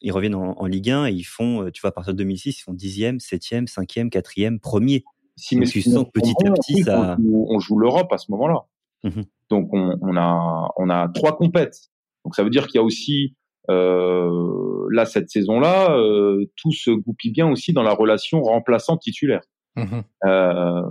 [0.00, 2.58] ils reviennent en, en, Ligue 1 et ils font tu vois à partir de 2006
[2.58, 5.04] ils font dixième, septième, cinquième, quatrième, premier.
[5.36, 8.66] Si mais tu sens petit à petit ça on joue l'Europe à ce moment-là.
[9.04, 9.22] Mmh.
[9.50, 11.90] Donc on, on, a on a trois compètes.
[12.24, 13.34] Donc ça veut dire qu'il y a aussi
[13.70, 19.42] euh, là cette saison-là, euh, tout se goupille bien aussi dans la relation remplaçant-titulaire.
[19.76, 20.00] Mmh.
[20.26, 20.82] Euh,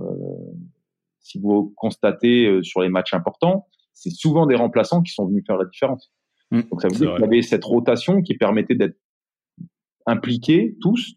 [1.19, 5.43] si vous constatez euh, sur les matchs importants, c'est souvent des remplaçants qui sont venus
[5.45, 6.11] faire la différence.
[6.51, 6.61] Mmh.
[6.71, 8.97] Donc ça veut dire qu'il y avait cette rotation qui permettait d'être
[10.07, 11.15] impliqués tous,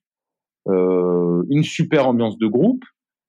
[0.69, 2.85] euh, une super ambiance de groupe,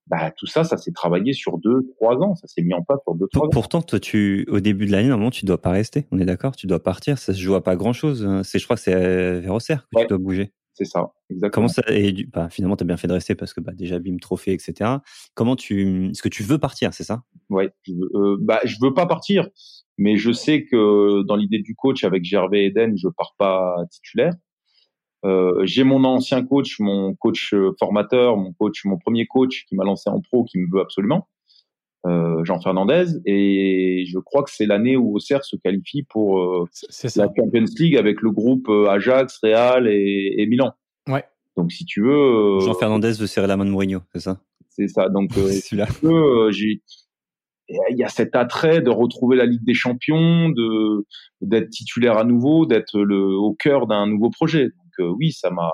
[0.08, 2.36] bah, tout ça, ça s'est travaillé sur deux, trois ans.
[2.36, 3.50] Ça s'est mis en place sur deux, trois ans.
[3.50, 6.06] Pourtant, toi, tu, au début de l'année, normalement, tu dois pas rester.
[6.12, 6.56] On est d'accord?
[6.56, 7.18] Tu dois partir.
[7.18, 8.26] Ça se joue à pas grand chose.
[8.26, 8.44] Hein.
[8.44, 10.04] C'est, je crois que c'est vers Auxerre que ouais.
[10.04, 10.54] tu dois bouger.
[10.78, 11.68] C'est ça, exactement.
[11.68, 13.98] Comment ça, et bah, finalement, tu as bien fait de rester parce que, bah, déjà,
[13.98, 14.98] bim, trophée, etc.
[15.34, 17.24] Comment tu, est-ce que tu veux partir, c'est ça?
[17.50, 19.48] Ouais, je veux, euh, bah, je veux pas partir.
[19.98, 24.34] Mais je sais que dans l'idée du coach avec Gervais Eden, je pars pas titulaire.
[25.26, 29.76] Euh, j'ai mon ancien coach, mon coach euh, formateur, mon coach, mon premier coach qui
[29.76, 31.28] m'a lancé en pro, qui me veut absolument,
[32.06, 36.66] euh, Jean Fernandez, et je crois que c'est l'année où Auxerre se qualifie pour euh,
[37.16, 40.74] la Champions League avec le groupe Ajax, Real et, et, Milan.
[41.08, 41.24] Ouais.
[41.58, 44.40] Donc si tu veux, Jean Fernandez veut serrer la main de Mourinho, c'est ça?
[44.70, 45.10] C'est ça.
[45.10, 45.76] Donc si
[47.68, 51.06] il y a cet attrait de retrouver la Ligue des Champions, de
[51.42, 54.70] d'être titulaire à nouveau, d'être le au cœur d'un nouveau projet
[55.04, 55.72] oui, ça m'a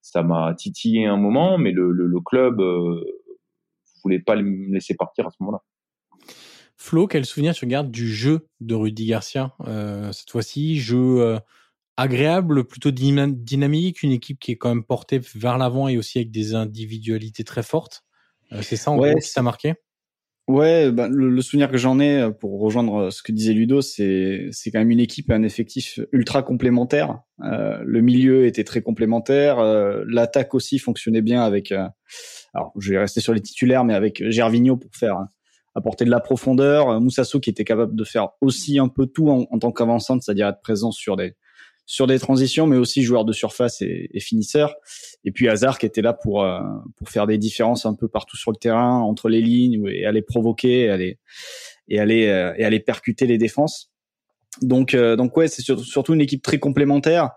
[0.00, 3.04] ça m'a titillé un moment, mais le, le, le club euh,
[4.02, 5.62] voulait pas me laisser partir à ce moment-là.
[6.76, 10.78] Flo, quel souvenir tu gardes du jeu de Rudy Garcia euh, cette fois-ci?
[10.78, 11.38] Jeu euh,
[11.96, 16.30] agréable, plutôt dynamique, une équipe qui est quand même portée vers l'avant et aussi avec
[16.30, 18.04] des individualités très fortes?
[18.52, 19.74] Euh, c'est ça en ouais, gros qui t'a marqué?
[20.48, 23.82] Ouais, bah, le, souvenir que j'en ai euh, pour rejoindre euh, ce que disait Ludo,
[23.82, 27.20] c'est c'est quand même une équipe, un effectif ultra complémentaire.
[27.44, 31.70] Euh, le milieu était très complémentaire, euh, l'attaque aussi fonctionnait bien avec.
[31.70, 31.86] Euh,
[32.54, 35.18] alors, je vais rester sur les titulaires, mais avec Gervinho pour faire
[35.74, 39.46] apporter de la profondeur, Moussasso qui était capable de faire aussi un peu tout en,
[39.50, 41.34] en tant qu'avançante, c'est-à-dire être présent sur des
[41.88, 44.74] sur des transitions, mais aussi joueur de surface et, et finisseur.
[45.24, 46.60] Et puis Hazard qui était là pour euh,
[46.96, 50.20] pour faire des différences un peu partout sur le terrain, entre les lignes, et aller
[50.20, 51.18] provoquer, et aller
[51.88, 53.90] et aller euh, et aller percuter les défenses.
[54.60, 57.30] Donc euh, donc ouais, c'est surtout une équipe très complémentaire.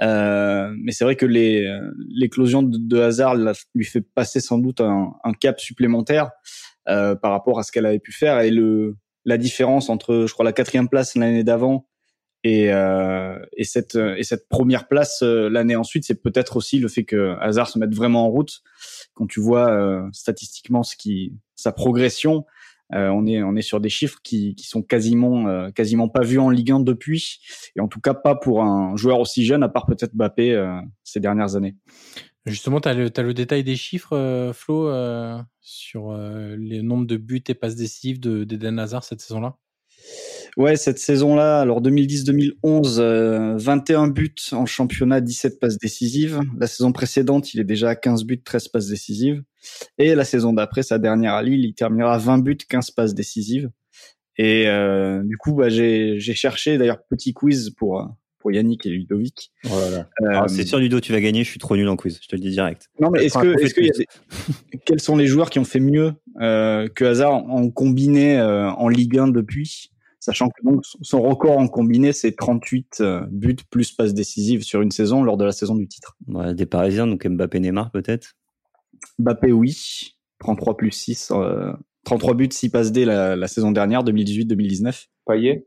[0.00, 1.68] Euh, mais c'est vrai que les
[2.08, 3.34] l'éclosion de, Hazard
[3.74, 6.30] lui fait passer sans doute un, un cap supplémentaire
[6.88, 10.32] euh, par rapport à ce qu'elle avait pu faire et le la différence entre je
[10.32, 11.87] crois la quatrième place l'année d'avant
[12.44, 16.88] et, euh, et, cette, et cette première place euh, l'année ensuite, c'est peut-être aussi le
[16.88, 18.62] fait que Hazard se mette vraiment en route.
[19.14, 22.44] Quand tu vois euh, statistiquement ce qui, sa progression,
[22.94, 26.22] euh, on est on est sur des chiffres qui, qui sont quasiment euh, quasiment pas
[26.22, 27.38] vus en Ligue 1 depuis,
[27.76, 30.80] et en tout cas pas pour un joueur aussi jeune, à part peut-être Mbappé euh,
[31.04, 31.76] ces dernières années.
[32.46, 34.90] Justement, tu as as le détail des chiffres, Flo,
[35.60, 39.58] sur les nombres de buts et passes décisives d'Eden Hazard cette saison-là?
[40.58, 46.40] Ouais, cette saison-là, alors 2010-2011, 21 buts en championnat, 17 passes décisives.
[46.58, 49.42] La saison précédente, il est déjà à 15 buts, 13 passes décisives.
[49.98, 53.14] Et la saison d'après, sa dernière à Lille, il terminera à 20 buts, 15 passes
[53.14, 53.70] décisives.
[54.36, 59.52] Et euh, du coup, bah, j'ai cherché, d'ailleurs, petit quiz pour pour Yannick et Ludovic.
[59.64, 60.08] Voilà.
[60.22, 61.44] Euh, c'est sûr, Ludo, tu vas gagner.
[61.44, 62.18] Je suis trop nul en quiz.
[62.22, 62.88] Je te le dis direct.
[63.00, 64.06] Non, mais est-ce que, est-ce que y a des...
[64.84, 68.88] quels sont les joueurs qui ont fait mieux euh, que Hazard en combiné euh, en
[68.88, 69.90] Ligue 1 depuis?
[70.28, 74.82] Sachant que donc, son record en combiné, c'est 38 euh, buts plus passes décisives sur
[74.82, 76.18] une saison lors de la saison du titre.
[76.26, 78.36] Ouais, des Parisiens, donc Mbappé, Neymar peut-être?
[79.18, 80.18] Mbappé, oui.
[80.40, 81.32] 33 plus 6,
[82.04, 85.06] 33 buts, 6 passes D la, saison dernière, 2018-2019.
[85.24, 85.66] Payet?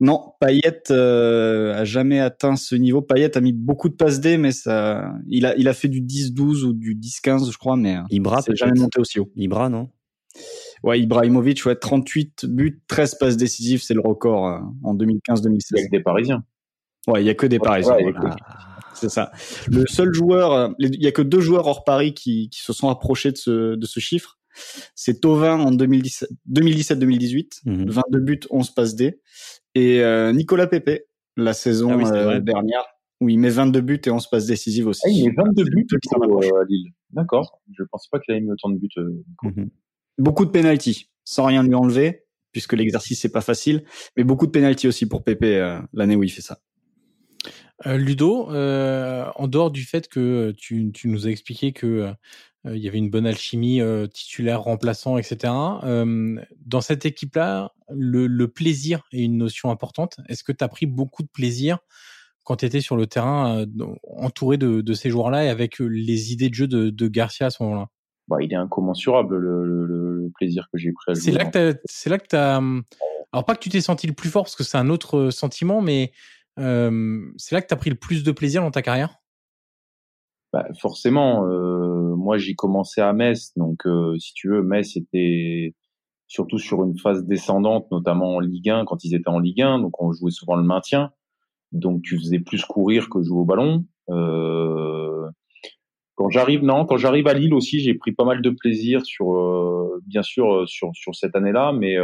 [0.00, 3.00] Non, Payet euh, a jamais atteint ce niveau.
[3.00, 6.02] Payet a mis beaucoup de passes D, mais ça, il a, il a fait du
[6.02, 9.30] 10-12 ou du 10-15, je crois, mais Ibra, c'est jamais monté aussi haut.
[9.34, 9.88] Ibra, non?
[10.84, 15.62] Ouais, Ibrahimovic, ouais, 38 buts, 13 passes décisives, c'est le record euh, en 2015-2016.
[15.70, 16.44] Il y a que des Parisiens.
[17.06, 17.96] Ouais, il y a que des Parisiens.
[18.92, 19.32] C'est ça.
[19.66, 22.74] Le seul joueur, euh, il y a que deux joueurs hors Paris qui, qui se
[22.74, 24.38] sont approchés de ce, de ce chiffre.
[24.94, 29.20] C'est Tovin en 2017-2018, 22 buts, 11 passes D.
[29.74, 31.08] Et euh, Nicolas Pepe,
[31.38, 32.84] la saison ah euh, dernière,
[33.22, 35.02] où il met 22 buts et 11 passes décisives aussi.
[35.06, 36.92] Ah, il met 22 buts à Lille.
[37.10, 37.60] D'accord.
[37.72, 38.88] Je ne pensais pas qu'il avait mis autant de buts.
[40.18, 43.84] Beaucoup de pénalties, sans rien lui enlever, puisque l'exercice n'est pas facile,
[44.16, 45.44] mais beaucoup de pénalties aussi pour Pepe
[45.92, 46.60] l'année où il fait ça.
[47.86, 52.12] Euh, Ludo, euh, en dehors du fait que tu, tu nous as expliqué que euh,
[52.76, 53.82] il y avait une bonne alchimie
[54.14, 55.52] titulaire, remplaçant, etc.
[55.52, 60.16] dans cette équipe-là, le, le, plaisir est une notion importante.
[60.30, 61.76] Est-ce que tu as pris beaucoup de plaisir
[62.42, 63.66] quand tu étais sur le terrain,
[64.16, 67.50] entouré de, de ces joueurs-là et avec les idées de jeu de, de Garcia à
[67.50, 67.88] ce moment-là?
[68.28, 70.03] Bah, Il est incommensurable le, le, le
[70.44, 71.22] plaisir que j'ai pris à jouer.
[71.22, 72.60] C'est là que c'est là que tu as.
[73.32, 75.80] Alors pas que tu t'es senti le plus fort parce que c'est un autre sentiment,
[75.80, 76.12] mais
[76.56, 79.18] c'est là que tu as pris le plus de plaisir dans ta carrière?
[80.54, 81.44] Bah, Forcément.
[81.48, 83.52] Euh, moi, j'ai commencé à Metz.
[83.56, 85.74] Donc, euh, si tu veux, Metz était
[86.28, 89.80] surtout sur une phase descendante, notamment en Ligue 1, quand ils étaient en Ligue 1.
[89.80, 91.10] Donc, on jouait souvent le maintien.
[91.72, 93.84] Donc, tu faisais plus courir que jouer au ballon.
[94.10, 95.28] Euh,
[96.14, 99.32] quand j'arrive, non, quand j'arrive à Lille aussi, j'ai pris pas mal de plaisir sur,
[100.06, 101.96] bien sûr, sur, sur cette année-là, mais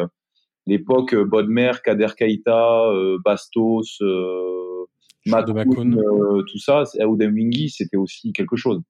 [0.66, 4.86] l'époque euh, Bodmer, Kader Kaita, euh, Bastos, euh,
[5.28, 8.80] euh, tout ça, Wingy, c'était aussi quelque chose.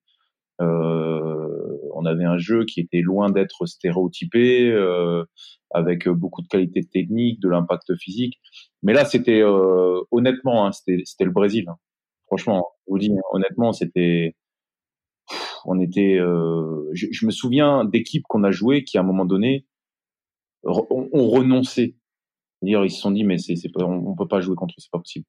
[0.58, 4.72] on avait un jeu qui était loin d'être stéréotypé,
[5.72, 8.38] avec beaucoup de qualité technique, de l'impact physique.
[8.82, 9.42] Mais là, c'était
[10.12, 11.64] honnêtement, hein, c'était le Brésil.
[11.68, 11.76] Hein.
[12.26, 14.36] Franchement, je vous dis, hein, honnêtement, c'était
[15.66, 16.18] on était
[16.92, 19.66] je, je, me souviens d'équipes qu'on a jouées qui à un moment donné
[20.64, 21.96] ont, renoncé.
[22.62, 24.80] Dire, ils se sont dit, mais c'est, c'est pas, on, peut pas jouer contre eux,
[24.80, 25.24] c'est pas possible.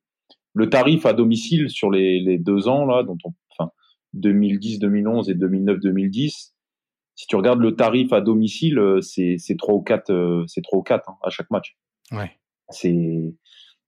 [0.54, 3.72] Le tarif à domicile sur les, les deux ans là, dont on, enfin
[4.14, 6.54] 2010, 2011 et 2009, 2010,
[7.16, 10.62] si tu regardes le tarif à domicile, euh, c'est c'est trois ou quatre, euh, c'est
[10.62, 11.78] trois ou quatre hein, à chaque match.
[12.12, 12.32] Ouais.
[12.70, 13.34] C'est,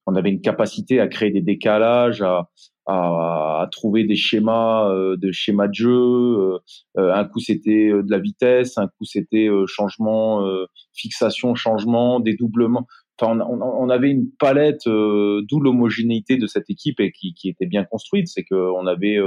[0.06, 2.50] on avait une capacité à créer des décalages, à,
[2.86, 5.92] à, à trouver des schémas, euh, de schémas de jeu.
[5.92, 6.60] Euh,
[6.98, 10.46] euh, un coup c'était de la vitesse, un coup c'était changement,
[10.94, 12.86] fixation, changement, dédoublement.
[13.20, 17.68] Enfin, on, on, avait une palette, d'où l'homogénéité de cette équipe et qui, qui était
[17.68, 19.20] bien construite, c'est qu'on avait,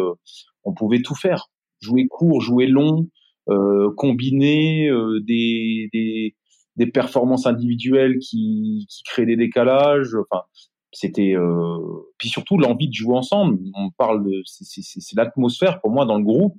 [0.64, 1.46] on pouvait tout faire,
[1.80, 3.08] jouer court, jouer long,
[3.96, 4.90] combiner
[5.24, 6.34] des, des
[6.76, 10.14] des performances individuelles qui, créent des décalages.
[10.14, 10.42] Enfin,
[10.92, 11.78] c'était euh...
[12.18, 13.58] puis surtout l'envie de jouer ensemble.
[13.74, 16.56] On parle de c'est l'atmosphère pour moi dans le groupe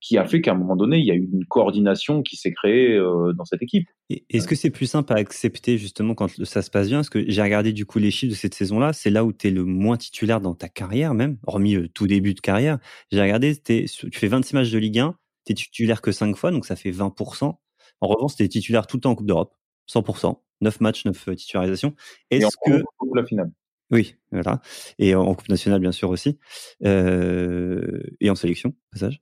[0.00, 2.52] qui a fait qu'à un moment donné, il y a eu une coordination qui s'est
[2.52, 3.88] créée euh, dans cette équipe.
[4.30, 6.98] Est-ce que c'est plus simple à accepter justement quand ça se passe bien?
[6.98, 9.48] Parce que j'ai regardé du coup les chiffres de cette saison-là, c'est là où tu
[9.48, 12.78] es le moins titulaire dans ta carrière même, hormis tout début de carrière.
[13.10, 16.50] J'ai regardé, tu fais 26 matchs de Ligue 1, tu es titulaire que 5 fois,
[16.52, 17.56] donc ça fait 20%.
[18.00, 19.54] En revanche, tu es titulaire tout le temps en Coupe d'Europe,
[19.90, 20.36] 100%.
[20.60, 21.94] 9 matchs, 9 euh, titularisations.
[22.30, 22.82] Est-ce que...
[23.14, 23.52] La finale.
[23.90, 24.60] Oui, voilà.
[24.98, 26.38] Et en Coupe nationale, bien sûr aussi.
[26.84, 29.18] Euh, et en sélection, passage.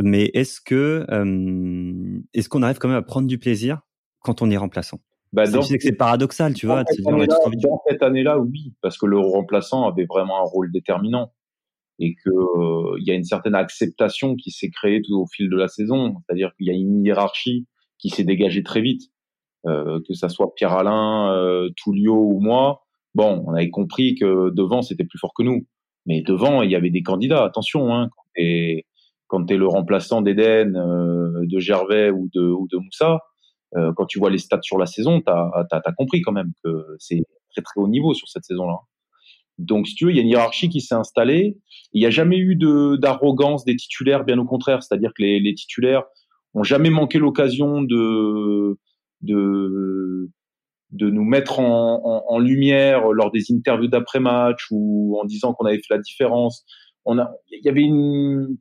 [0.00, 3.80] Mais est-ce que euh, est-ce qu'on arrive quand même à prendre du plaisir
[4.20, 5.00] quand on est remplaçant?
[5.32, 6.84] Bah, dans, c'est paradoxal, tu vois.
[6.88, 11.32] Cette dans cette année-là, oui, parce que le remplaçant avait vraiment un rôle déterminant
[11.98, 15.50] et que euh, il y a une certaine acceptation qui s'est créée tout au fil
[15.50, 16.16] de la saison.
[16.26, 17.66] C'est-à-dire qu'il y a une hiérarchie
[17.98, 19.10] qui s'est dégagée très vite,
[19.66, 22.86] euh, que ça soit Pierre Alain, euh, Tullio ou moi
[23.16, 25.66] Bon, on avait compris que devant, c'était plus fort que nous.
[26.04, 27.44] Mais devant, il y avait des candidats.
[27.44, 28.10] Attention, hein,
[29.26, 33.20] quand tu es, le remplaçant d'Eden, euh, de Gervais ou de, ou de Moussa,
[33.74, 36.94] euh, quand tu vois les stats sur la saison, tu as, compris quand même que
[36.98, 38.76] c'est très très haut niveau sur cette saison-là.
[39.56, 41.56] Donc, si tu veux, il y a une hiérarchie qui s'est installée.
[41.94, 42.54] Il n'y a jamais eu
[42.98, 44.82] d'arrogance des titulaires, bien au contraire.
[44.82, 46.04] C'est-à-dire que les titulaires
[46.56, 48.78] ont jamais manqué l'occasion de,
[49.22, 50.30] de,
[50.90, 55.66] de nous mettre en, en, en lumière lors des interviews d'après-match ou en disant qu'on
[55.66, 56.64] avait fait la différence.
[57.04, 58.56] On a, il y avait une,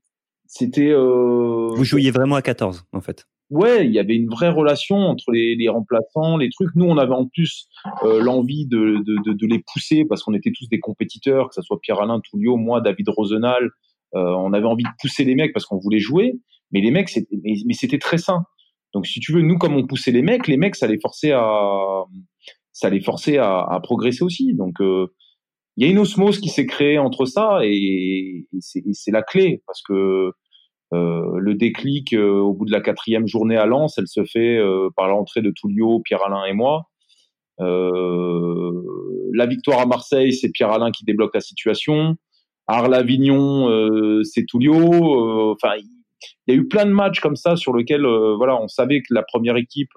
[0.46, 0.92] c'était.
[0.92, 3.26] Euh, Vous jouiez vraiment à 14, en fait.
[3.52, 6.74] Ouais, il y avait une vraie relation entre les, les remplaçants, les trucs.
[6.76, 7.68] Nous, on avait en plus
[8.04, 11.62] euh, l'envie de, de, de, les pousser parce qu'on était tous des compétiteurs, que ce
[11.62, 13.70] soit Pierre-Alain Touliot, moi, David Rosenal.
[14.16, 16.40] Euh, on avait envie de pousser les mecs parce qu'on voulait jouer,
[16.72, 18.44] mais les mecs, c'était, mais, c'était très sain.
[18.94, 21.32] Donc, si tu veux, nous, comme on poussait les mecs, les mecs, ça les forçait
[21.34, 22.04] à,
[22.72, 24.54] ça les forçait à, à progresser aussi.
[24.54, 25.08] Donc, euh,
[25.78, 29.62] il y a une osmose qui s'est créée entre ça et, et c'est la clé
[29.68, 30.32] parce que
[30.94, 34.58] euh, le déclic euh, au bout de la quatrième journée à Lens, elle se fait
[34.58, 36.90] euh, par l'entrée de Tullio, Pierre-Alain et moi.
[37.60, 42.16] la victoire à Marseille, c'est Pierre-Alain qui débloque la situation.
[42.68, 45.52] Arles-Avignon, c'est Tullio.
[45.52, 45.74] Enfin,
[46.48, 48.06] il y a eu plein de matchs comme ça sur lesquels
[48.38, 49.92] voilà, on savait que la première équipe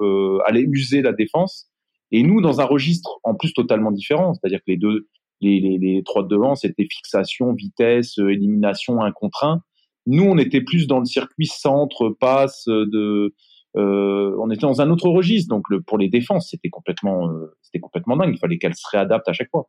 [0.46, 1.70] allait user la défense.
[2.10, 5.08] Et nous, dans un registre en plus totalement différent, c'est-à-dire que les deux,
[5.40, 9.62] les, trois de devant, c'était fixation, vitesse, élimination, un contre un.
[10.06, 13.34] Nous, on était plus dans le circuit centre, passe, de,
[13.76, 15.48] euh, on était dans un autre registre.
[15.48, 18.34] Donc, le, pour les défenses, c'était complètement, euh, c'était complètement dingue.
[18.34, 19.68] Il fallait qu'elles se réadaptent à chaque fois.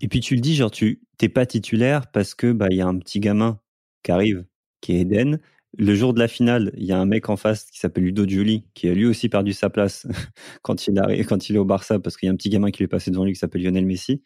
[0.00, 2.80] Et puis tu le dis, genre tu t'es pas titulaire parce que bah il y
[2.80, 3.60] a un petit gamin
[4.02, 4.44] qui arrive,
[4.80, 5.40] qui est Eden.
[5.76, 8.26] Le jour de la finale, il y a un mec en face qui s'appelle Ludo
[8.26, 10.06] Giuli, qui a lui aussi perdu sa place
[10.62, 12.70] quand il arrive, quand il est au Barça, parce qu'il y a un petit gamin
[12.70, 14.22] qui lui est passé devant lui qui s'appelle Lionel Messi.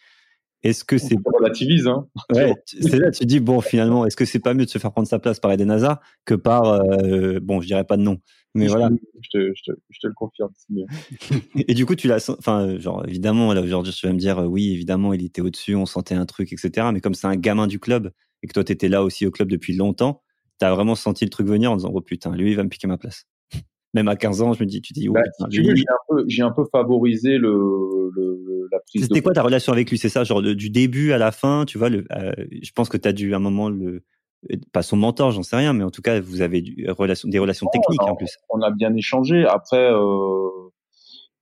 [0.64, 2.09] Est-ce que c'est relativise hein.
[2.34, 4.90] Ouais, c'est là tu dis bon finalement est-ce que c'est pas mieux de se faire
[4.90, 8.18] prendre sa place par Eden Hazard que par euh, bon je dirais pas de nom
[8.57, 8.90] mais je voilà.
[9.20, 10.51] je te, je, te, je te, le confirme
[11.68, 14.72] et du coup tu l'as enfin genre évidemment là aujourd'hui tu vas me dire oui
[14.72, 17.78] évidemment il était au-dessus on sentait un truc etc mais comme c'est un gamin du
[17.78, 18.11] club
[18.42, 20.22] et que toi t'étais là aussi au club depuis longtemps
[20.59, 22.86] t'as vraiment senti le truc venir en disant oh putain lui il va me piquer
[22.86, 23.24] ma place
[23.94, 26.64] même à 15 ans je me dis tu dis oh, bah, j'ai un, un peu
[26.72, 28.38] favorisé le, le
[28.86, 29.98] c'était quoi ta relation avec lui?
[29.98, 31.88] C'est ça, genre du début à la fin, tu vois.
[31.88, 32.32] Le, euh,
[32.62, 34.02] je pense que tu as dû à un moment le
[34.50, 37.38] euh, pas son mentor, j'en sais rien, mais en tout cas, vous avez relation, des
[37.38, 38.36] relations techniques en plus.
[38.50, 39.44] On a bien échangé.
[39.46, 40.48] Après, euh,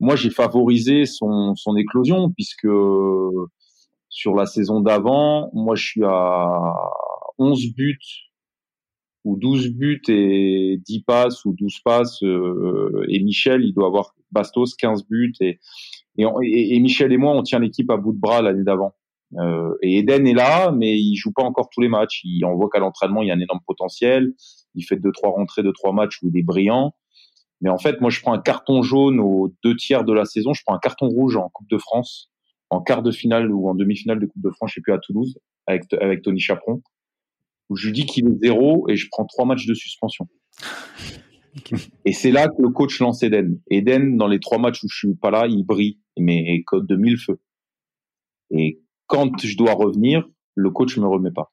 [0.01, 2.69] moi, j'ai favorisé son, son éclosion puisque
[4.09, 6.73] sur la saison d'avant, moi, je suis à
[7.39, 7.99] 11 buts
[9.27, 12.23] ou 12 buts et 10 passes ou 12 passes.
[12.23, 15.59] Euh, et Michel, il doit avoir Bastos 15 buts et
[16.19, 18.95] et, et, Michel et moi, on tient l'équipe à bout de bras l'année d'avant.
[19.39, 22.23] Euh, et Eden est là, mais il joue pas encore tous les matchs.
[22.25, 24.33] Il, on voit qu'à l'entraînement, il y a un énorme potentiel.
[24.75, 26.95] Il fait deux, trois rentrées, deux, trois matchs où il est brillant.
[27.61, 30.55] Mais en fait, moi, je prends un carton jaune aux deux tiers de la saison.
[30.55, 32.31] Je prends un carton rouge en Coupe de France,
[32.71, 34.99] en quart de finale ou en demi-finale de Coupe de France, je sais plus, à
[34.99, 36.83] Toulouse, avec, avec Tony Chaperon,
[37.69, 40.29] où je lui dis qu'il est zéro et je prends trois matchs de suspension.
[42.05, 43.61] Et c'est là que le coach lance Eden.
[43.71, 46.97] Eden, dans les trois matchs où je suis pas là, il brille, mais code de
[46.97, 47.41] mille feux.
[48.51, 51.53] Et quand je dois revenir, le coach me remet pas.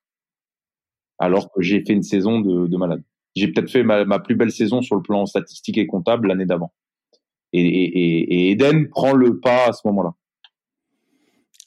[1.20, 3.04] Alors que j'ai fait une saison de, de malade.
[3.36, 6.46] J'ai peut-être fait ma, ma, plus belle saison sur le plan statistique et comptable l'année
[6.46, 6.74] d'avant.
[7.52, 10.16] Et, et, et, Eden prend le pas à ce moment-là.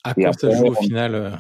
[0.07, 1.31] À quoi ça joue au final euh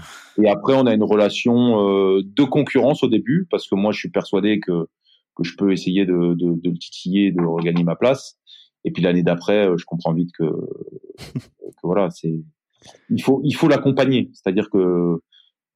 [0.42, 3.98] Et après, on a une relation euh, de concurrence au début, parce que moi, je
[3.98, 4.88] suis persuadé que
[5.36, 8.38] que je peux essayer de, de, de le titiller, de regagner ma place.
[8.84, 12.40] Et puis l'année d'après, euh, je comprends vite que, que voilà, c'est
[13.10, 14.30] il faut il faut l'accompagner.
[14.32, 15.20] C'est-à-dire que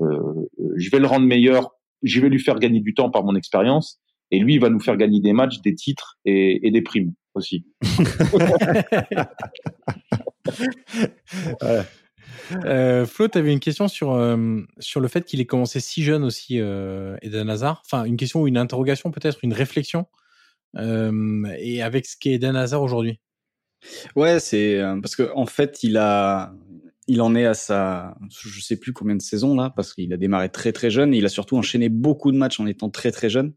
[0.01, 1.73] euh, je vais le rendre meilleur,
[2.03, 4.81] je vais lui faire gagner du temps par mon expérience, et lui il va nous
[4.81, 7.67] faire gagner des matchs, des titres et, et des primes aussi.
[11.63, 11.83] ouais.
[12.65, 16.03] Euh, Flo, tu avais une question sur, euh, sur le fait qu'il ait commencé si
[16.03, 17.83] jeune aussi, euh, Eden Hazard.
[17.85, 20.07] Enfin, une question ou une interrogation, peut-être, une réflexion.
[20.77, 23.21] Euh, et avec ce qu'est Eden Hazard aujourd'hui.
[24.15, 26.53] Ouais, c'est parce que en fait, il a,
[27.07, 30.17] il en est à sa, je sais plus combien de saisons là, parce qu'il a
[30.19, 33.11] démarré très très jeune et il a surtout enchaîné beaucoup de matchs en étant très
[33.11, 33.55] très jeune.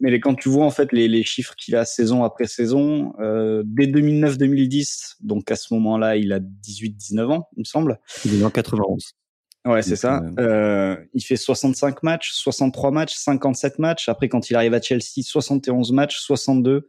[0.00, 3.62] Mais quand tu vois en fait les, les chiffres qu'il a saison après saison, euh,
[3.64, 7.98] dès 2009-2010, donc à ce moment-là, il a 18-19 ans, il me semble.
[8.24, 9.14] Il est en 91.
[9.66, 10.22] Ouais, c'est ça.
[10.38, 14.08] Euh, euh, il fait 65 matchs, 63 matchs, 57 matchs.
[14.08, 16.86] Après, quand il arrive à Chelsea, 71 matchs, 62,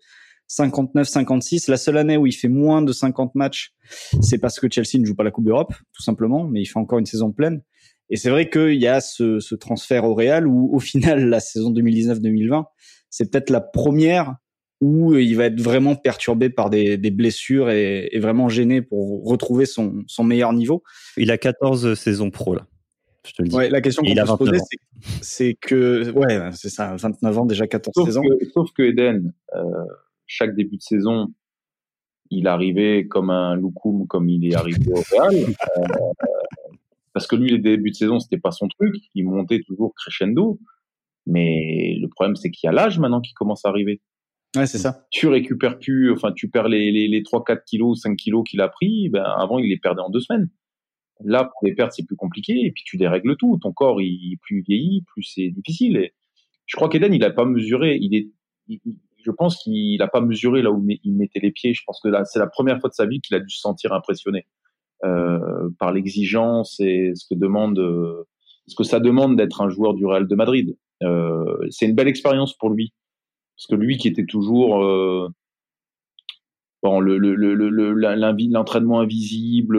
[0.47, 1.69] 59, 56.
[1.69, 3.73] La seule année où il fait moins de 50 matchs,
[4.21, 6.43] c'est parce que Chelsea ne joue pas la Coupe d'Europe, tout simplement.
[6.43, 7.63] Mais il fait encore une saison pleine.
[8.09, 11.39] Et c'est vrai qu'il y a ce, ce transfert au Real où, au final, la
[11.39, 12.65] saison 2019-2020,
[13.09, 14.35] c'est peut-être la première
[14.79, 19.25] ou il va être vraiment perturbé par des, des blessures et, et, vraiment gêné pour
[19.25, 20.83] retrouver son, son meilleur niveau.
[21.17, 22.67] Il a 14 saisons pro là.
[23.27, 23.55] Je te le dis.
[23.55, 24.59] Ouais, la question qu'on peut se poser,
[25.21, 28.21] c'est que, ouais, c'est ça, 29 ans, déjà 14 sauf saisons.
[28.21, 29.63] Que, sauf que Eden, euh,
[30.27, 31.27] chaque début de saison,
[32.29, 35.35] il arrivait comme un loukoum, comme il est arrivé au Real.
[35.35, 35.83] Euh,
[37.13, 38.95] parce que lui, les débuts de saison, c'était pas son truc.
[39.15, 40.59] Il montait toujours crescendo.
[41.27, 44.01] Mais le problème, c'est qu'il y a l'âge maintenant qui commence à arriver.
[44.55, 45.05] Ouais, c'est ça.
[45.11, 48.61] Tu récupères plus, enfin, tu perds les, les, les 3, 4 kilos, 5 kilos qu'il
[48.61, 49.09] a pris.
[49.09, 50.49] Ben, avant, il les perdait en deux semaines.
[51.23, 52.53] Là, pour les perdre, c'est plus compliqué.
[52.65, 53.59] Et puis, tu dérègles tout.
[53.61, 55.97] Ton corps, il plus vieillit, plus c'est difficile.
[55.97, 56.13] Et
[56.65, 57.97] je crois qu'Eden, il a pas mesuré.
[58.01, 58.29] Il est,
[58.67, 58.79] il,
[59.23, 61.73] je pense qu'il n'a pas mesuré là où il mettait les pieds.
[61.73, 63.91] Je pense que c'est la première fois de sa vie qu'il a dû se sentir
[63.91, 64.47] impressionné
[65.03, 67.77] euh, par l'exigence et ce que demande,
[68.67, 70.77] ce que ça demande d'être un joueur du Real de Madrid.
[71.03, 72.91] Euh, c'est une belle expérience pour lui
[73.55, 75.29] parce que lui qui était toujours euh,
[76.81, 79.77] bon le l'entraînement invisible,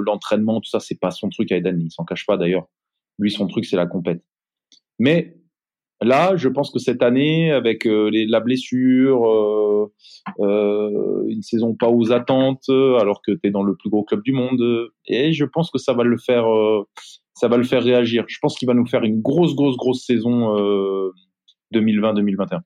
[0.00, 2.66] l'entraînement tout ça c'est pas son truc à Eden, il s'en cache pas d'ailleurs.
[3.18, 4.22] Lui son truc c'est la compète.
[4.98, 5.40] Mais
[6.02, 9.92] Là, je pense que cette année, avec euh, la blessure, euh,
[10.40, 14.22] euh, une saison pas aux attentes, alors que tu es dans le plus gros club
[14.22, 16.46] du monde, et je pense que ça va le faire,
[17.40, 18.24] ça va le faire réagir.
[18.28, 20.56] Je pense qu'il va nous faire une grosse, grosse, grosse saison
[21.74, 22.60] 2020-2021.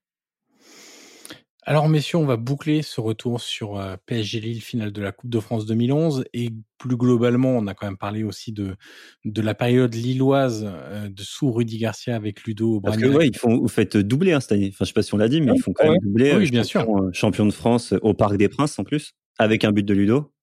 [1.66, 5.30] Alors messieurs, on va boucler ce retour sur euh, PSG Lille, finale de la Coupe
[5.30, 8.76] de France 2011, et plus globalement, on a quand même parlé aussi de
[9.24, 12.82] de la période lilloise euh, de sous Rudy Garcia avec Ludo.
[12.82, 14.68] Parce que ouais, ils font, vous faites doubler hein, cette année.
[14.74, 16.34] Enfin, je sais pas si on l'a dit, mais ils font quand même doubler.
[16.36, 17.14] Oui, bien champion, sûr.
[17.14, 20.33] champion de France au Parc des Princes en plus, avec un but de Ludo.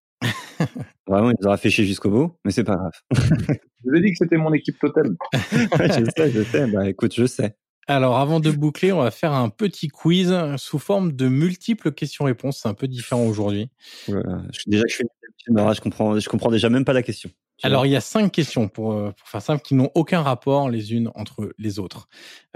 [1.08, 2.92] Vraiment, il nous aura fait chier jusqu'au bout, mais c'est pas grave.
[3.12, 5.16] je vous ai dit que c'était mon équipe totale.
[5.34, 6.68] je sais, je sais.
[6.68, 7.56] Bah écoute, je sais.
[7.88, 12.60] Alors, avant de boucler, on va faire un petit quiz sous forme de multiples questions-réponses.
[12.62, 13.70] C'est un peu différent aujourd'hui.
[14.08, 14.44] Voilà.
[14.68, 15.04] Déjà que je
[15.48, 17.30] une je comprends, je comprends déjà même pas la question.
[17.64, 20.94] Alors, il y a cinq questions pour, pour faire simple qui n'ont aucun rapport les
[20.94, 22.08] unes entre les autres.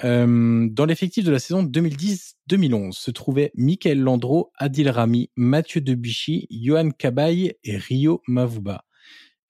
[0.03, 6.47] Euh, dans l'effectif de la saison 2010-2011 se trouvaient Michael Landreau, Adil Rami, Mathieu Debuchy,
[6.49, 8.83] Johan Cabaye et Rio Mavuba.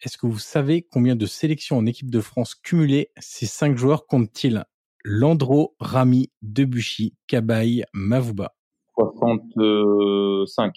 [0.01, 4.07] Est-ce que vous savez combien de sélections en équipe de France cumulées ces cinq joueurs
[4.07, 4.65] comptent-ils?
[5.03, 8.55] Landreau, Rami, Debuchy, Cabaye, Mavuba.
[8.95, 10.75] 65.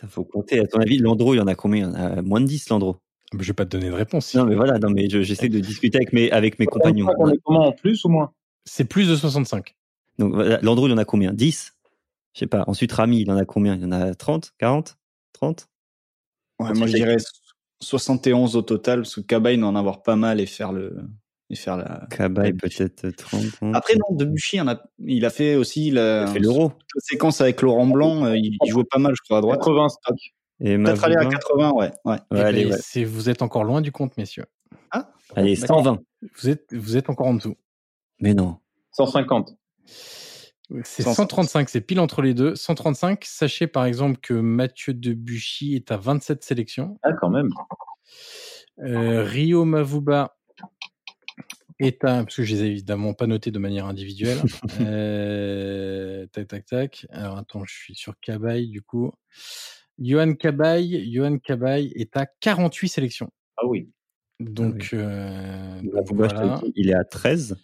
[0.00, 0.60] Ça faut compter.
[0.60, 1.90] À ton avis, Landreau, il y en a combien?
[1.90, 2.96] Il y en a moins de 10, Landreau.
[3.38, 4.34] Je vais pas te donner de réponse.
[4.34, 7.06] Non, mais voilà, non, mais j'essaie de discuter avec mes, avec mes compagnons.
[7.18, 8.32] On est comment en plus ou moins?
[8.64, 9.74] C'est plus de 65.
[10.18, 11.32] Donc, Landreau, il y en a combien?
[11.32, 11.72] 10
[12.34, 12.64] Je sais pas.
[12.66, 13.76] Ensuite, Rami, il en a combien?
[13.76, 14.98] Il y en a 30 40
[15.32, 15.68] 30
[16.58, 17.16] ouais, Moi, je dirais
[17.80, 20.96] 71 au total, parce que Cabaye doit en avoir pas mal et faire le,
[21.48, 22.06] et faire la.
[22.10, 23.74] Cabaye peut-être 30.
[23.74, 26.72] Après non, Debuchy, il, a, il a fait aussi la, il a fait l'Euro.
[26.94, 29.60] La séquence avec Laurent Blanc, euh, il, il, jouait pas mal, je crois à droite.
[29.60, 30.16] 80 stock.
[30.16, 31.90] Et peut-être aller à 80, ouais.
[32.04, 32.18] ouais.
[32.30, 33.04] ouais allez, ouais.
[33.04, 34.46] Vous êtes encore loin du compte, messieurs.
[34.90, 35.10] Ah.
[35.34, 36.00] Allez, 120.
[36.40, 37.56] Vous êtes, vous êtes encore en dessous.
[38.20, 38.58] Mais non.
[38.92, 39.56] 150.
[40.84, 42.54] C'est 135, c'est pile entre les deux.
[42.54, 46.98] 135, sachez par exemple que Mathieu Debuchy est à 27 sélections.
[47.02, 47.48] Ah, quand même.
[48.80, 50.36] Euh, Rio Mavuba
[51.80, 54.38] est à, parce que je les ai évidemment pas notés de manière individuelle.
[54.80, 57.06] euh, tac, tac, tac.
[57.10, 59.12] Alors attends, je suis sur Cabaye du coup.
[60.00, 63.30] Johan Cabaye, Johan Cabaye est à 48 sélections.
[63.56, 63.90] Ah oui.
[64.40, 65.02] Donc, ah oui.
[65.02, 66.60] Euh, donc voilà.
[66.74, 67.56] il est à 13.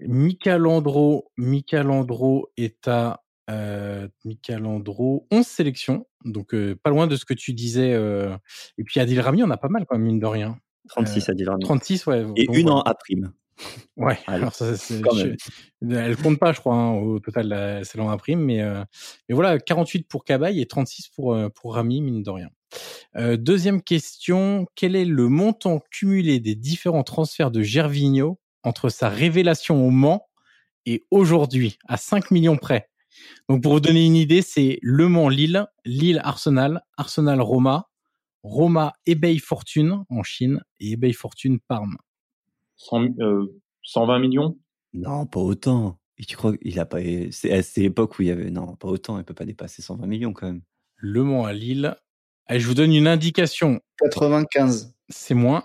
[0.00, 6.06] Mika Landreau, Mika Landreau est à euh, Mika Landreau, 11 sélections.
[6.24, 7.92] Donc euh, pas loin de ce que tu disais.
[7.94, 8.36] Euh,
[8.76, 10.58] et puis Adil Rami, on a pas mal quand même, mine de rien.
[10.88, 11.64] 36 Adil Rami.
[11.64, 12.26] 36, ouais.
[12.36, 12.72] Et donc, une ouais.
[12.72, 13.32] en A prime.
[13.96, 15.34] Ouais, alors ça, c'est, je,
[15.90, 18.84] elle compte pas, je crois, hein, au total, la, c'est l'an prime, mais, euh,
[19.28, 22.50] mais voilà, 48 pour Cabaye et 36 pour, euh, pour Rami, mine de rien.
[23.16, 29.08] Euh, deuxième question, quel est le montant cumulé des différents transferts de Gervinho entre sa
[29.08, 30.28] révélation au Mans
[30.86, 32.88] et aujourd'hui, à 5 millions près?
[33.48, 37.88] Donc pour vous donner une idée, c'est Le Mans-Lille, Lille-Arsenal, Arsenal-Roma,
[38.42, 41.96] Roma eBay Fortune en Chine et eBay Fortune Parme.
[42.78, 44.58] 100, euh, 120 millions?
[44.94, 45.98] Non, pas autant.
[46.16, 46.98] Et tu crois qu'il a pas.
[47.30, 48.50] C'est à cette époque où il y avait.
[48.50, 49.18] Non, pas autant.
[49.18, 50.62] Il peut pas dépasser 120 millions quand même.
[50.96, 51.96] Le Mans à Lille.
[52.46, 53.80] Allez, je vous donne une indication.
[53.98, 54.94] 95.
[55.10, 55.64] C'est moins.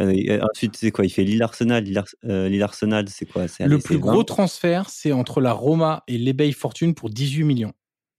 [0.00, 1.04] Euh, ensuite, c'est quoi?
[1.04, 1.84] Il fait Lille-Arsenal.
[1.84, 3.46] Lille-Arsenal, c'est quoi?
[3.46, 4.24] Le allez, plus gros 20.
[4.24, 7.72] transfert, c'est entre la Roma et l'eBay Fortune pour 18 millions.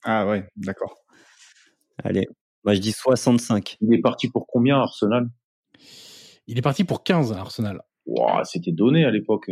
[0.03, 0.95] Ah ouais, d'accord.
[2.03, 2.27] Allez,
[2.63, 3.77] moi je dis 65.
[3.81, 5.27] Il est parti pour combien, Arsenal?
[6.47, 7.81] Il est parti pour 15 à Arsenal.
[8.07, 9.49] Wow, c'était donné à l'époque.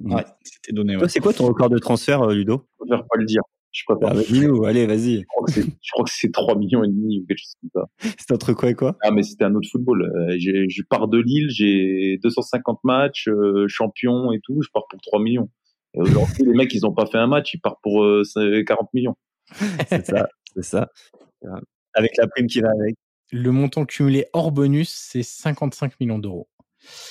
[0.00, 0.96] Ouais, c'était donné.
[0.96, 1.08] Ouais.
[1.08, 2.66] C'est quoi ton record de transfert, Ludo?
[2.80, 3.42] Je préfère pas le dire.
[3.72, 4.16] Je préfère.
[4.16, 5.20] Ah, dis-nous, allez, vas-y.
[5.20, 7.54] Je crois que c'est- je crois que c'est 3 millions et demi ou quelque chose
[7.60, 7.88] comme ça.
[8.18, 8.96] C'est entre quoi et quoi?
[9.02, 10.02] Ah, mais c'était un autre football.
[10.02, 14.98] Euh, je pars de Lille, j'ai 250 matchs, euh, champion et tout, je pars pour
[15.02, 15.50] 3 millions.
[15.94, 18.22] Et aujourd'hui, les mecs, ils ont pas fait un match, ils partent pour euh,
[18.66, 19.16] 40 millions.
[19.88, 20.90] C'est ça, c'est ça.
[21.94, 22.96] Avec la prime qui va avec.
[23.32, 26.48] Le montant cumulé hors bonus, c'est 55 millions d'euros.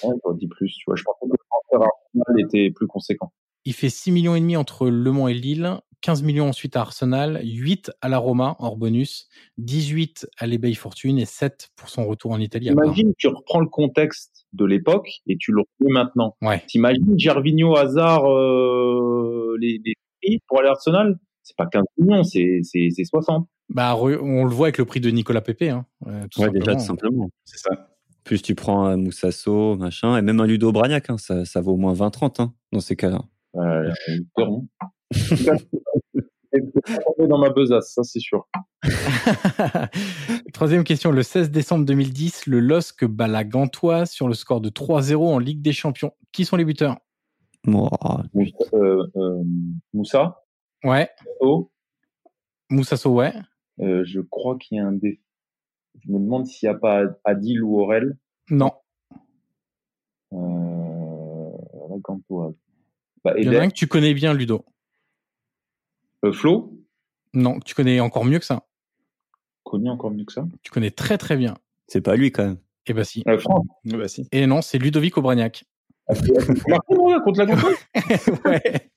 [0.04, 0.96] Ouais, j'aurais dit plus, tu vois.
[0.96, 3.32] Je pensais que le transfert Arsenal était plus conséquent.
[3.66, 6.82] Il fait 6 millions et demi entre Le Mans et Lille, 15 millions ensuite à
[6.82, 12.06] Arsenal, 8 à la Roma hors bonus, 18 à l'eBay Fortune et 7 pour son
[12.06, 12.70] retour en Italie.
[12.70, 12.74] à.
[12.74, 16.36] Imagine, tu reprends le contexte de l'époque et tu le remets maintenant.
[16.44, 16.62] Ouais.
[16.68, 19.80] T'imagines Gervinho, Hazard, euh, les,
[20.22, 21.18] prix pour aller à Arsenal?
[21.42, 23.48] C'est pas 15 millions, c'est c'est- c'est 60.
[23.70, 25.64] Bah, on le voit avec le prix de Nicolas Pepe.
[25.64, 27.30] Hein, euh, tout Ouais, déjà, tout simplement.
[27.46, 27.95] C'est ça.
[28.26, 31.74] Plus tu prends un Moussasso, machin, et même un Ludo Bragnac, hein, ça, ça vaut
[31.74, 33.22] au moins 20-30 hein, dans ces cas-là.
[33.56, 33.90] Euh,
[37.30, 38.48] dans ma besace, ça c'est sûr.
[40.54, 41.12] Troisième question.
[41.12, 45.40] Le 16 décembre 2010, le LOSC bat la Gantoise sur le score de 3-0 en
[45.40, 46.12] Ligue des Champions.
[46.32, 46.98] Qui sont les buteurs?
[47.66, 47.90] Bon,
[48.74, 49.44] Euh, euh,
[49.94, 50.44] Moussa,
[50.84, 51.10] Ouais.
[51.40, 51.72] Oh,
[52.70, 53.34] Moussasso, ouais.
[53.82, 55.22] euh, je crois qu'il y a un dé.
[56.04, 58.18] Je me demande s'il n'y a pas Adil ou Aurel.
[58.50, 58.72] Non.
[60.34, 61.52] Euh,
[61.90, 62.54] la Gantoise.
[63.24, 64.66] Bah, Il y en a un que tu connais bien, Ludo.
[66.24, 66.74] euh, Flo,
[67.34, 68.66] Non, tu connais encore mieux que ça.
[69.64, 70.46] connu encore mieux que ça?
[70.62, 71.56] Tu connais très très bien.
[71.88, 72.58] c'est pas lui quand même.
[72.88, 73.24] Eh ben si.
[73.28, 73.40] Euh.
[73.48, 74.28] Ah bah si.
[74.32, 75.66] Et non, c'est Ludovic Obraniak.
[76.08, 77.78] Marqué, voilà, contre la Gantoise
[78.46, 78.92] ouais.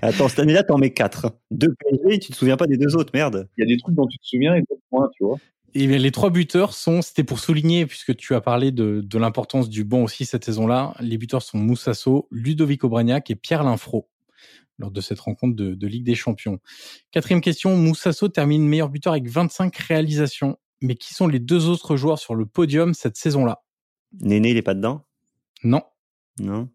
[0.00, 1.30] Attends, cette année-là, t'en mets 4.
[1.50, 3.50] Deux PSG, tu te souviens pas des deux autres, merde.
[3.58, 5.36] Il y a des trucs dont tu te souviens et d'autres moins, tu vois.
[5.74, 9.18] Et bien, les trois buteurs sont, c'était pour souligner, puisque tu as parlé de, de
[9.18, 14.08] l'importance du banc aussi cette saison-là, les buteurs sont Moussasso, Ludovic Obraniak et Pierre Linfro
[14.78, 16.58] lors de cette rencontre de, de Ligue des Champions.
[17.10, 20.58] Quatrième question, Moussasso termine meilleur buteur avec 25 réalisations.
[20.80, 23.62] Mais qui sont les deux autres joueurs sur le podium cette saison-là?
[24.20, 25.06] Néné, il est pas dedans?
[25.62, 25.82] Non.
[26.40, 26.68] Non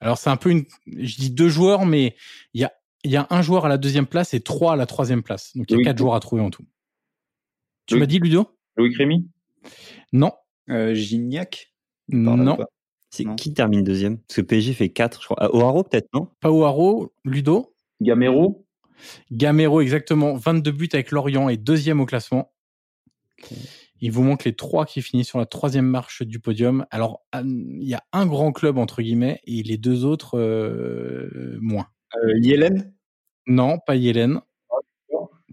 [0.00, 2.14] Alors c'est un peu une, je dis deux joueurs, mais
[2.54, 2.72] il y a,
[3.02, 5.56] il y a un joueur à la deuxième place et trois à la troisième place.
[5.56, 5.84] Donc il y a Oui.
[5.84, 6.64] quatre joueurs à trouver en tout.
[7.86, 8.48] Tu m'as dit Ludo?
[8.76, 9.28] Loïc Rémy
[10.12, 10.32] Non.
[10.68, 11.72] Euh, Gignac?
[12.08, 12.56] Non.
[12.56, 12.66] pas
[13.10, 14.18] C'est qui termine deuxième?
[14.18, 15.36] Parce que PSG fait 4, je crois.
[15.40, 16.28] Ah, O'Haro, peut-être, non?
[16.40, 17.74] Pauaro, Ludo?
[18.00, 18.66] Gamero?
[19.30, 20.34] Gamero, exactement.
[20.34, 22.52] 22 buts avec Lorient et deuxième au classement.
[24.00, 26.86] Il vous manque les trois qui finissent sur la troisième marche du podium.
[26.90, 31.56] Alors, ah, il y a un grand club, entre guillemets, et les deux autres, euh,
[31.60, 31.86] moins.
[32.16, 32.92] euh, Yellen
[33.46, 34.40] Non, pas Yellen.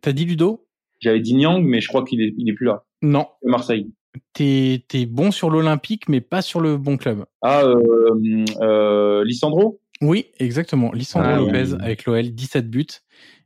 [0.01, 0.67] T'as dit Ludo?
[1.03, 2.83] J'avais dit Nyang, mais je crois qu'il est, il est plus là.
[3.01, 3.27] Non.
[3.43, 3.91] Marseille.
[4.33, 7.25] T'es es bon sur l'Olympique, mais pas sur le bon club.
[7.41, 10.91] Ah, euh, euh, Lissandro Oui, exactement.
[10.93, 11.77] Lissandro Ah, Lopez oui.
[11.81, 12.85] avec l'OL, 17 buts.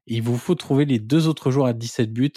[0.08, 2.32] Et il vous faut trouver les deux autres joueurs à 17 buts.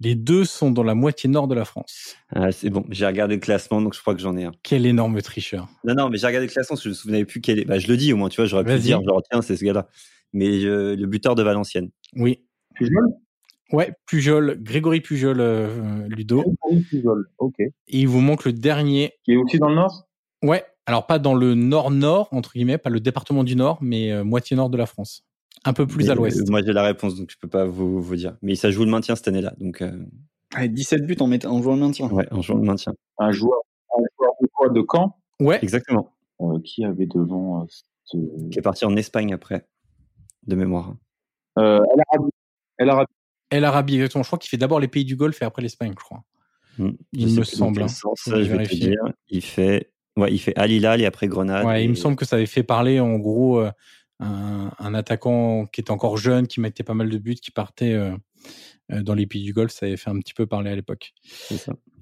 [0.00, 2.16] Les deux sont dans la moitié nord de la France.
[2.34, 4.52] ah, C'est bon, j'ai regardé le classement, donc je crois que j'en ai un.
[4.62, 5.68] Quel énorme tricheur.
[5.84, 7.64] Non, non, mais j'ai regardé le classement, parce que je me souvenais plus quel est.
[7.64, 9.64] Bah, je le dis au moins, tu vois, j'aurais pu dire, genre, tiens, c'est ce
[9.64, 9.88] gars-là.
[10.32, 11.90] Mais euh, le buteur de Valenciennes.
[12.16, 12.40] Oui.
[12.74, 13.04] Pujol?
[13.72, 16.44] Ouais, Pujol, Grégory Pujol, euh, Ludo.
[16.90, 17.54] Pujol, ok.
[17.60, 19.12] Et il vous manque le dernier.
[19.24, 20.06] Qui est aussi dans le Nord?
[20.42, 24.22] Ouais, alors pas dans le nord-nord, entre guillemets, pas le département du Nord, mais euh,
[24.24, 25.24] moitié nord de la France.
[25.64, 26.38] Un peu plus Mais, à l'ouest.
[26.40, 28.36] euh, moi, j'ai la réponse, donc je peux pas vous, vous dire.
[28.42, 29.54] Mais ça joue le maintien cette année-là.
[29.58, 30.04] Donc, euh,
[30.56, 32.08] Ouais, 17 buts en, met- en jouant le maintien.
[32.10, 32.92] ouais, en jouant le maintien.
[33.18, 33.58] un joueur,
[33.96, 35.16] un joueur de quoi De Caen?
[35.40, 36.10] Ouais, Exactement.
[36.42, 37.66] Euh, Qui avait devant euh,
[38.04, 39.66] cette- Qui est parti en Espagne après,
[40.46, 40.94] de mémoire.
[41.58, 42.30] euh, El Arabi.
[42.78, 43.12] El Arabi.
[43.54, 44.22] El Arabi, exactement.
[44.22, 46.24] Je crois qu'il fait d'abord les pays du Golfe et après l'Espagne, je crois.
[46.78, 46.92] Hmm.
[47.12, 47.88] Il Je me semble, hein.
[47.88, 48.98] sens, je vais te dire.
[49.28, 51.64] Il fait, ouais, il fait Al Hilal et après Grenade.
[51.64, 53.70] Ouais, il me semble que ça avait fait parler, en gros, euh,
[54.20, 57.92] un, un attaquant qui était encore jeune, qui mettait pas mal de buts, qui partait
[57.92, 58.16] euh,
[58.92, 59.72] euh, dans les pays du Golfe.
[59.72, 61.14] Ça avait fait un petit peu parler à l'époque.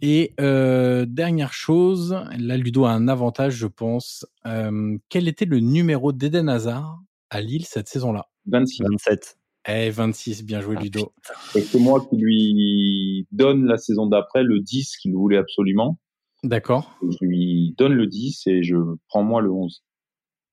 [0.01, 4.27] Et euh, dernière chose, là, Ludo a un avantage, je pense.
[4.47, 7.01] Euh, quel était le numéro d'Eden Hazard
[7.31, 8.29] à Lille cette saison-là?
[8.47, 8.83] 26.
[8.83, 9.39] 27.
[9.69, 11.13] Eh, 26, bien joué, Ah, Ludo.
[11.55, 15.99] Et c'est moi qui lui donne la saison d'après le 10 qu'il voulait absolument.
[16.43, 18.75] D'accord, Je lui donne le 10 et je
[19.09, 19.85] prends moi le 11.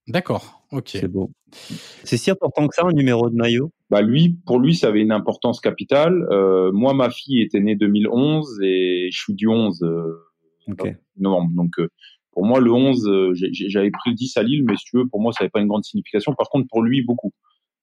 [0.08, 0.90] d'accord, ok.
[0.90, 1.32] C'est beau.
[2.04, 3.72] C'est si important que ça, un numéro de maillot?
[3.90, 6.28] Bah lui, pour lui, ça avait une importance capitale.
[6.32, 10.14] Euh, moi, ma fille était née 2011 et je suis du 11 euh,
[10.68, 10.88] Ok.
[11.18, 11.50] novembre.
[11.56, 11.88] Donc, euh,
[12.32, 14.84] pour moi, le 11, euh, j'ai- j'ai- j'avais pris le 10 à Lille, mais si
[14.86, 16.36] tu veux, pour moi, ça n'avait pas une grande signification.
[16.36, 17.32] Par contre, pour lui, beaucoup.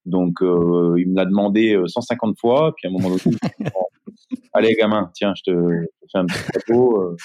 [0.07, 3.21] Donc, euh, il me l'a demandé euh, 150 fois, puis à un moment donné,
[4.53, 7.01] allez, gamin, tiens, je te, je fais un petit cadeau.
[7.01, 7.15] euh.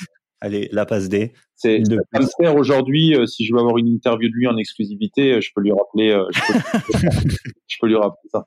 [0.41, 1.33] Allez, la passe D.
[1.55, 3.15] C'est de ça me sert aujourd'hui.
[3.15, 5.71] euh, si je veux avoir une interview de lui en exclusivité, euh, je peux lui
[5.71, 6.99] rappeler, euh, je, peux,
[7.69, 8.45] je peux lui rappeler ça.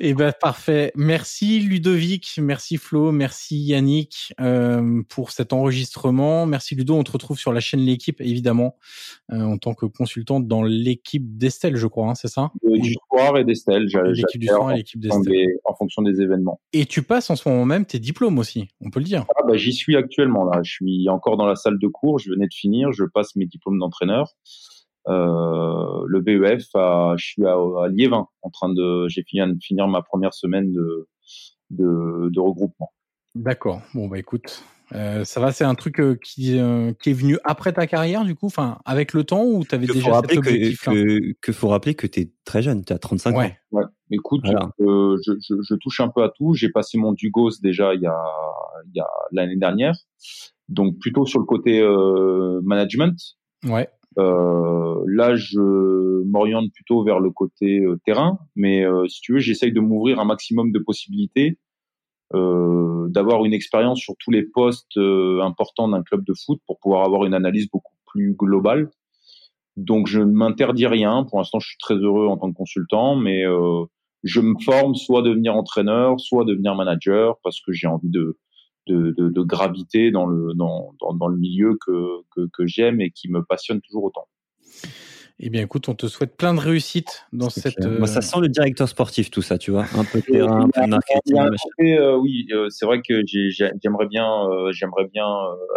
[0.00, 0.92] Eh ben parfait.
[0.94, 6.46] Merci Ludovic, merci Flo, merci Yannick euh, pour cet enregistrement.
[6.46, 6.94] Merci Ludo.
[6.94, 8.76] On te retrouve sur la chaîne L'équipe évidemment
[9.32, 12.50] euh, en tant que consultante dans l'équipe d'Estelle, je crois, hein, c'est ça?
[12.62, 13.86] Du soir et d'Estelle.
[14.12, 15.58] L'équipe du soir et l'équipe d'Estelle.
[15.64, 16.60] En fonction des événements.
[16.72, 19.26] Et tu passes en ce moment même tes diplômes aussi, on peut le dire.
[19.36, 20.60] Ah bah, j'y suis actuellement là.
[20.62, 22.18] Je suis encore dans la salle de cours.
[22.18, 22.92] Je venais de finir.
[22.92, 24.34] Je passe mes diplômes d'entraîneur.
[25.06, 29.58] Euh, le BEF, à, je suis à, à, Liévin, en train de, j'ai fini de
[29.62, 31.08] finir ma première semaine de,
[31.70, 32.92] de, de regroupement.
[33.34, 33.80] D'accord.
[33.94, 37.38] Bon bah écoute, euh, ça va, c'est un truc euh, qui, euh, qui est venu
[37.44, 40.82] après ta carrière, du coup, enfin, avec le temps ou tu avais déjà cet objectif
[40.82, 43.44] que, que, que, faut rappeler que tu es très jeune, tu as 35 ouais.
[43.44, 43.50] ans.
[43.72, 43.84] Ouais.
[44.10, 44.70] Écoute, voilà.
[44.80, 46.54] euh, je, je, je, touche un peu à tout.
[46.54, 48.18] J'ai passé mon Dugos déjà il y a,
[48.86, 49.94] il y a l'année dernière,
[50.68, 51.82] donc plutôt sur le côté
[52.62, 53.16] management.
[53.64, 53.90] Ouais.
[54.18, 59.38] Euh, là, je m'oriente plutôt vers le côté euh, terrain, mais euh, si tu veux,
[59.38, 61.58] j'essaye de m'ouvrir un maximum de possibilités,
[62.30, 67.24] d'avoir une expérience sur tous les postes importants d'un club de foot pour pouvoir avoir
[67.24, 68.90] une analyse beaucoup plus globale.
[69.78, 71.24] Donc, je ne m'interdis rien.
[71.24, 73.44] Pour l'instant, je suis très heureux en tant que consultant, mais
[74.24, 78.36] je me forme soit devenir entraîneur, soit devenir manager, parce que j'ai envie de
[78.88, 83.00] de, de, de, gravité dans le, dans, dans, dans le milieu que, que, que j'aime
[83.00, 84.28] et qui me passionne toujours autant.
[85.40, 87.84] Eh bien, écoute, on te souhaite plein de réussite dans cette.
[87.84, 87.98] Euh...
[87.98, 90.86] Moi, ça sent le directeur sportif, tout ça, tu vois, un peu terrain, un peu
[90.88, 91.36] marketing.
[91.36, 95.26] Côté, euh, oui, euh, c'est vrai que j'aimerais bien, euh, j'aimerais bien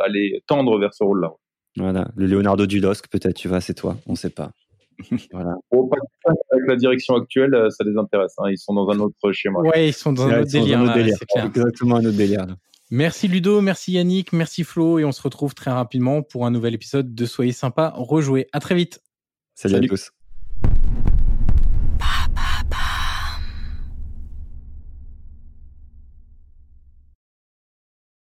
[0.04, 1.32] aller tendre vers ce rôle-là.
[1.78, 4.52] Voilà, le Leonardo Dudosc, peut-être, tu vois, c'est toi, on ne sait pas.
[5.32, 5.54] voilà.
[5.72, 5.88] Bon,
[6.26, 8.34] avec la direction actuelle, ça les intéresse.
[8.40, 8.50] Hein.
[8.50, 9.60] Ils sont dans un autre schéma.
[9.60, 10.80] Ouais, ils sont dans un autre délire.
[10.80, 11.18] Dans un autre là, délire.
[11.46, 12.48] Exactement un autre délire.
[12.48, 12.56] Là.
[12.92, 16.74] Merci Ludo, merci Yannick, merci Flo et on se retrouve très rapidement pour un nouvel
[16.74, 18.48] épisode de Soyez sympa, rejouer.
[18.52, 19.02] À très vite.
[19.56, 19.86] Salut, Salut.
[19.86, 20.12] à tous.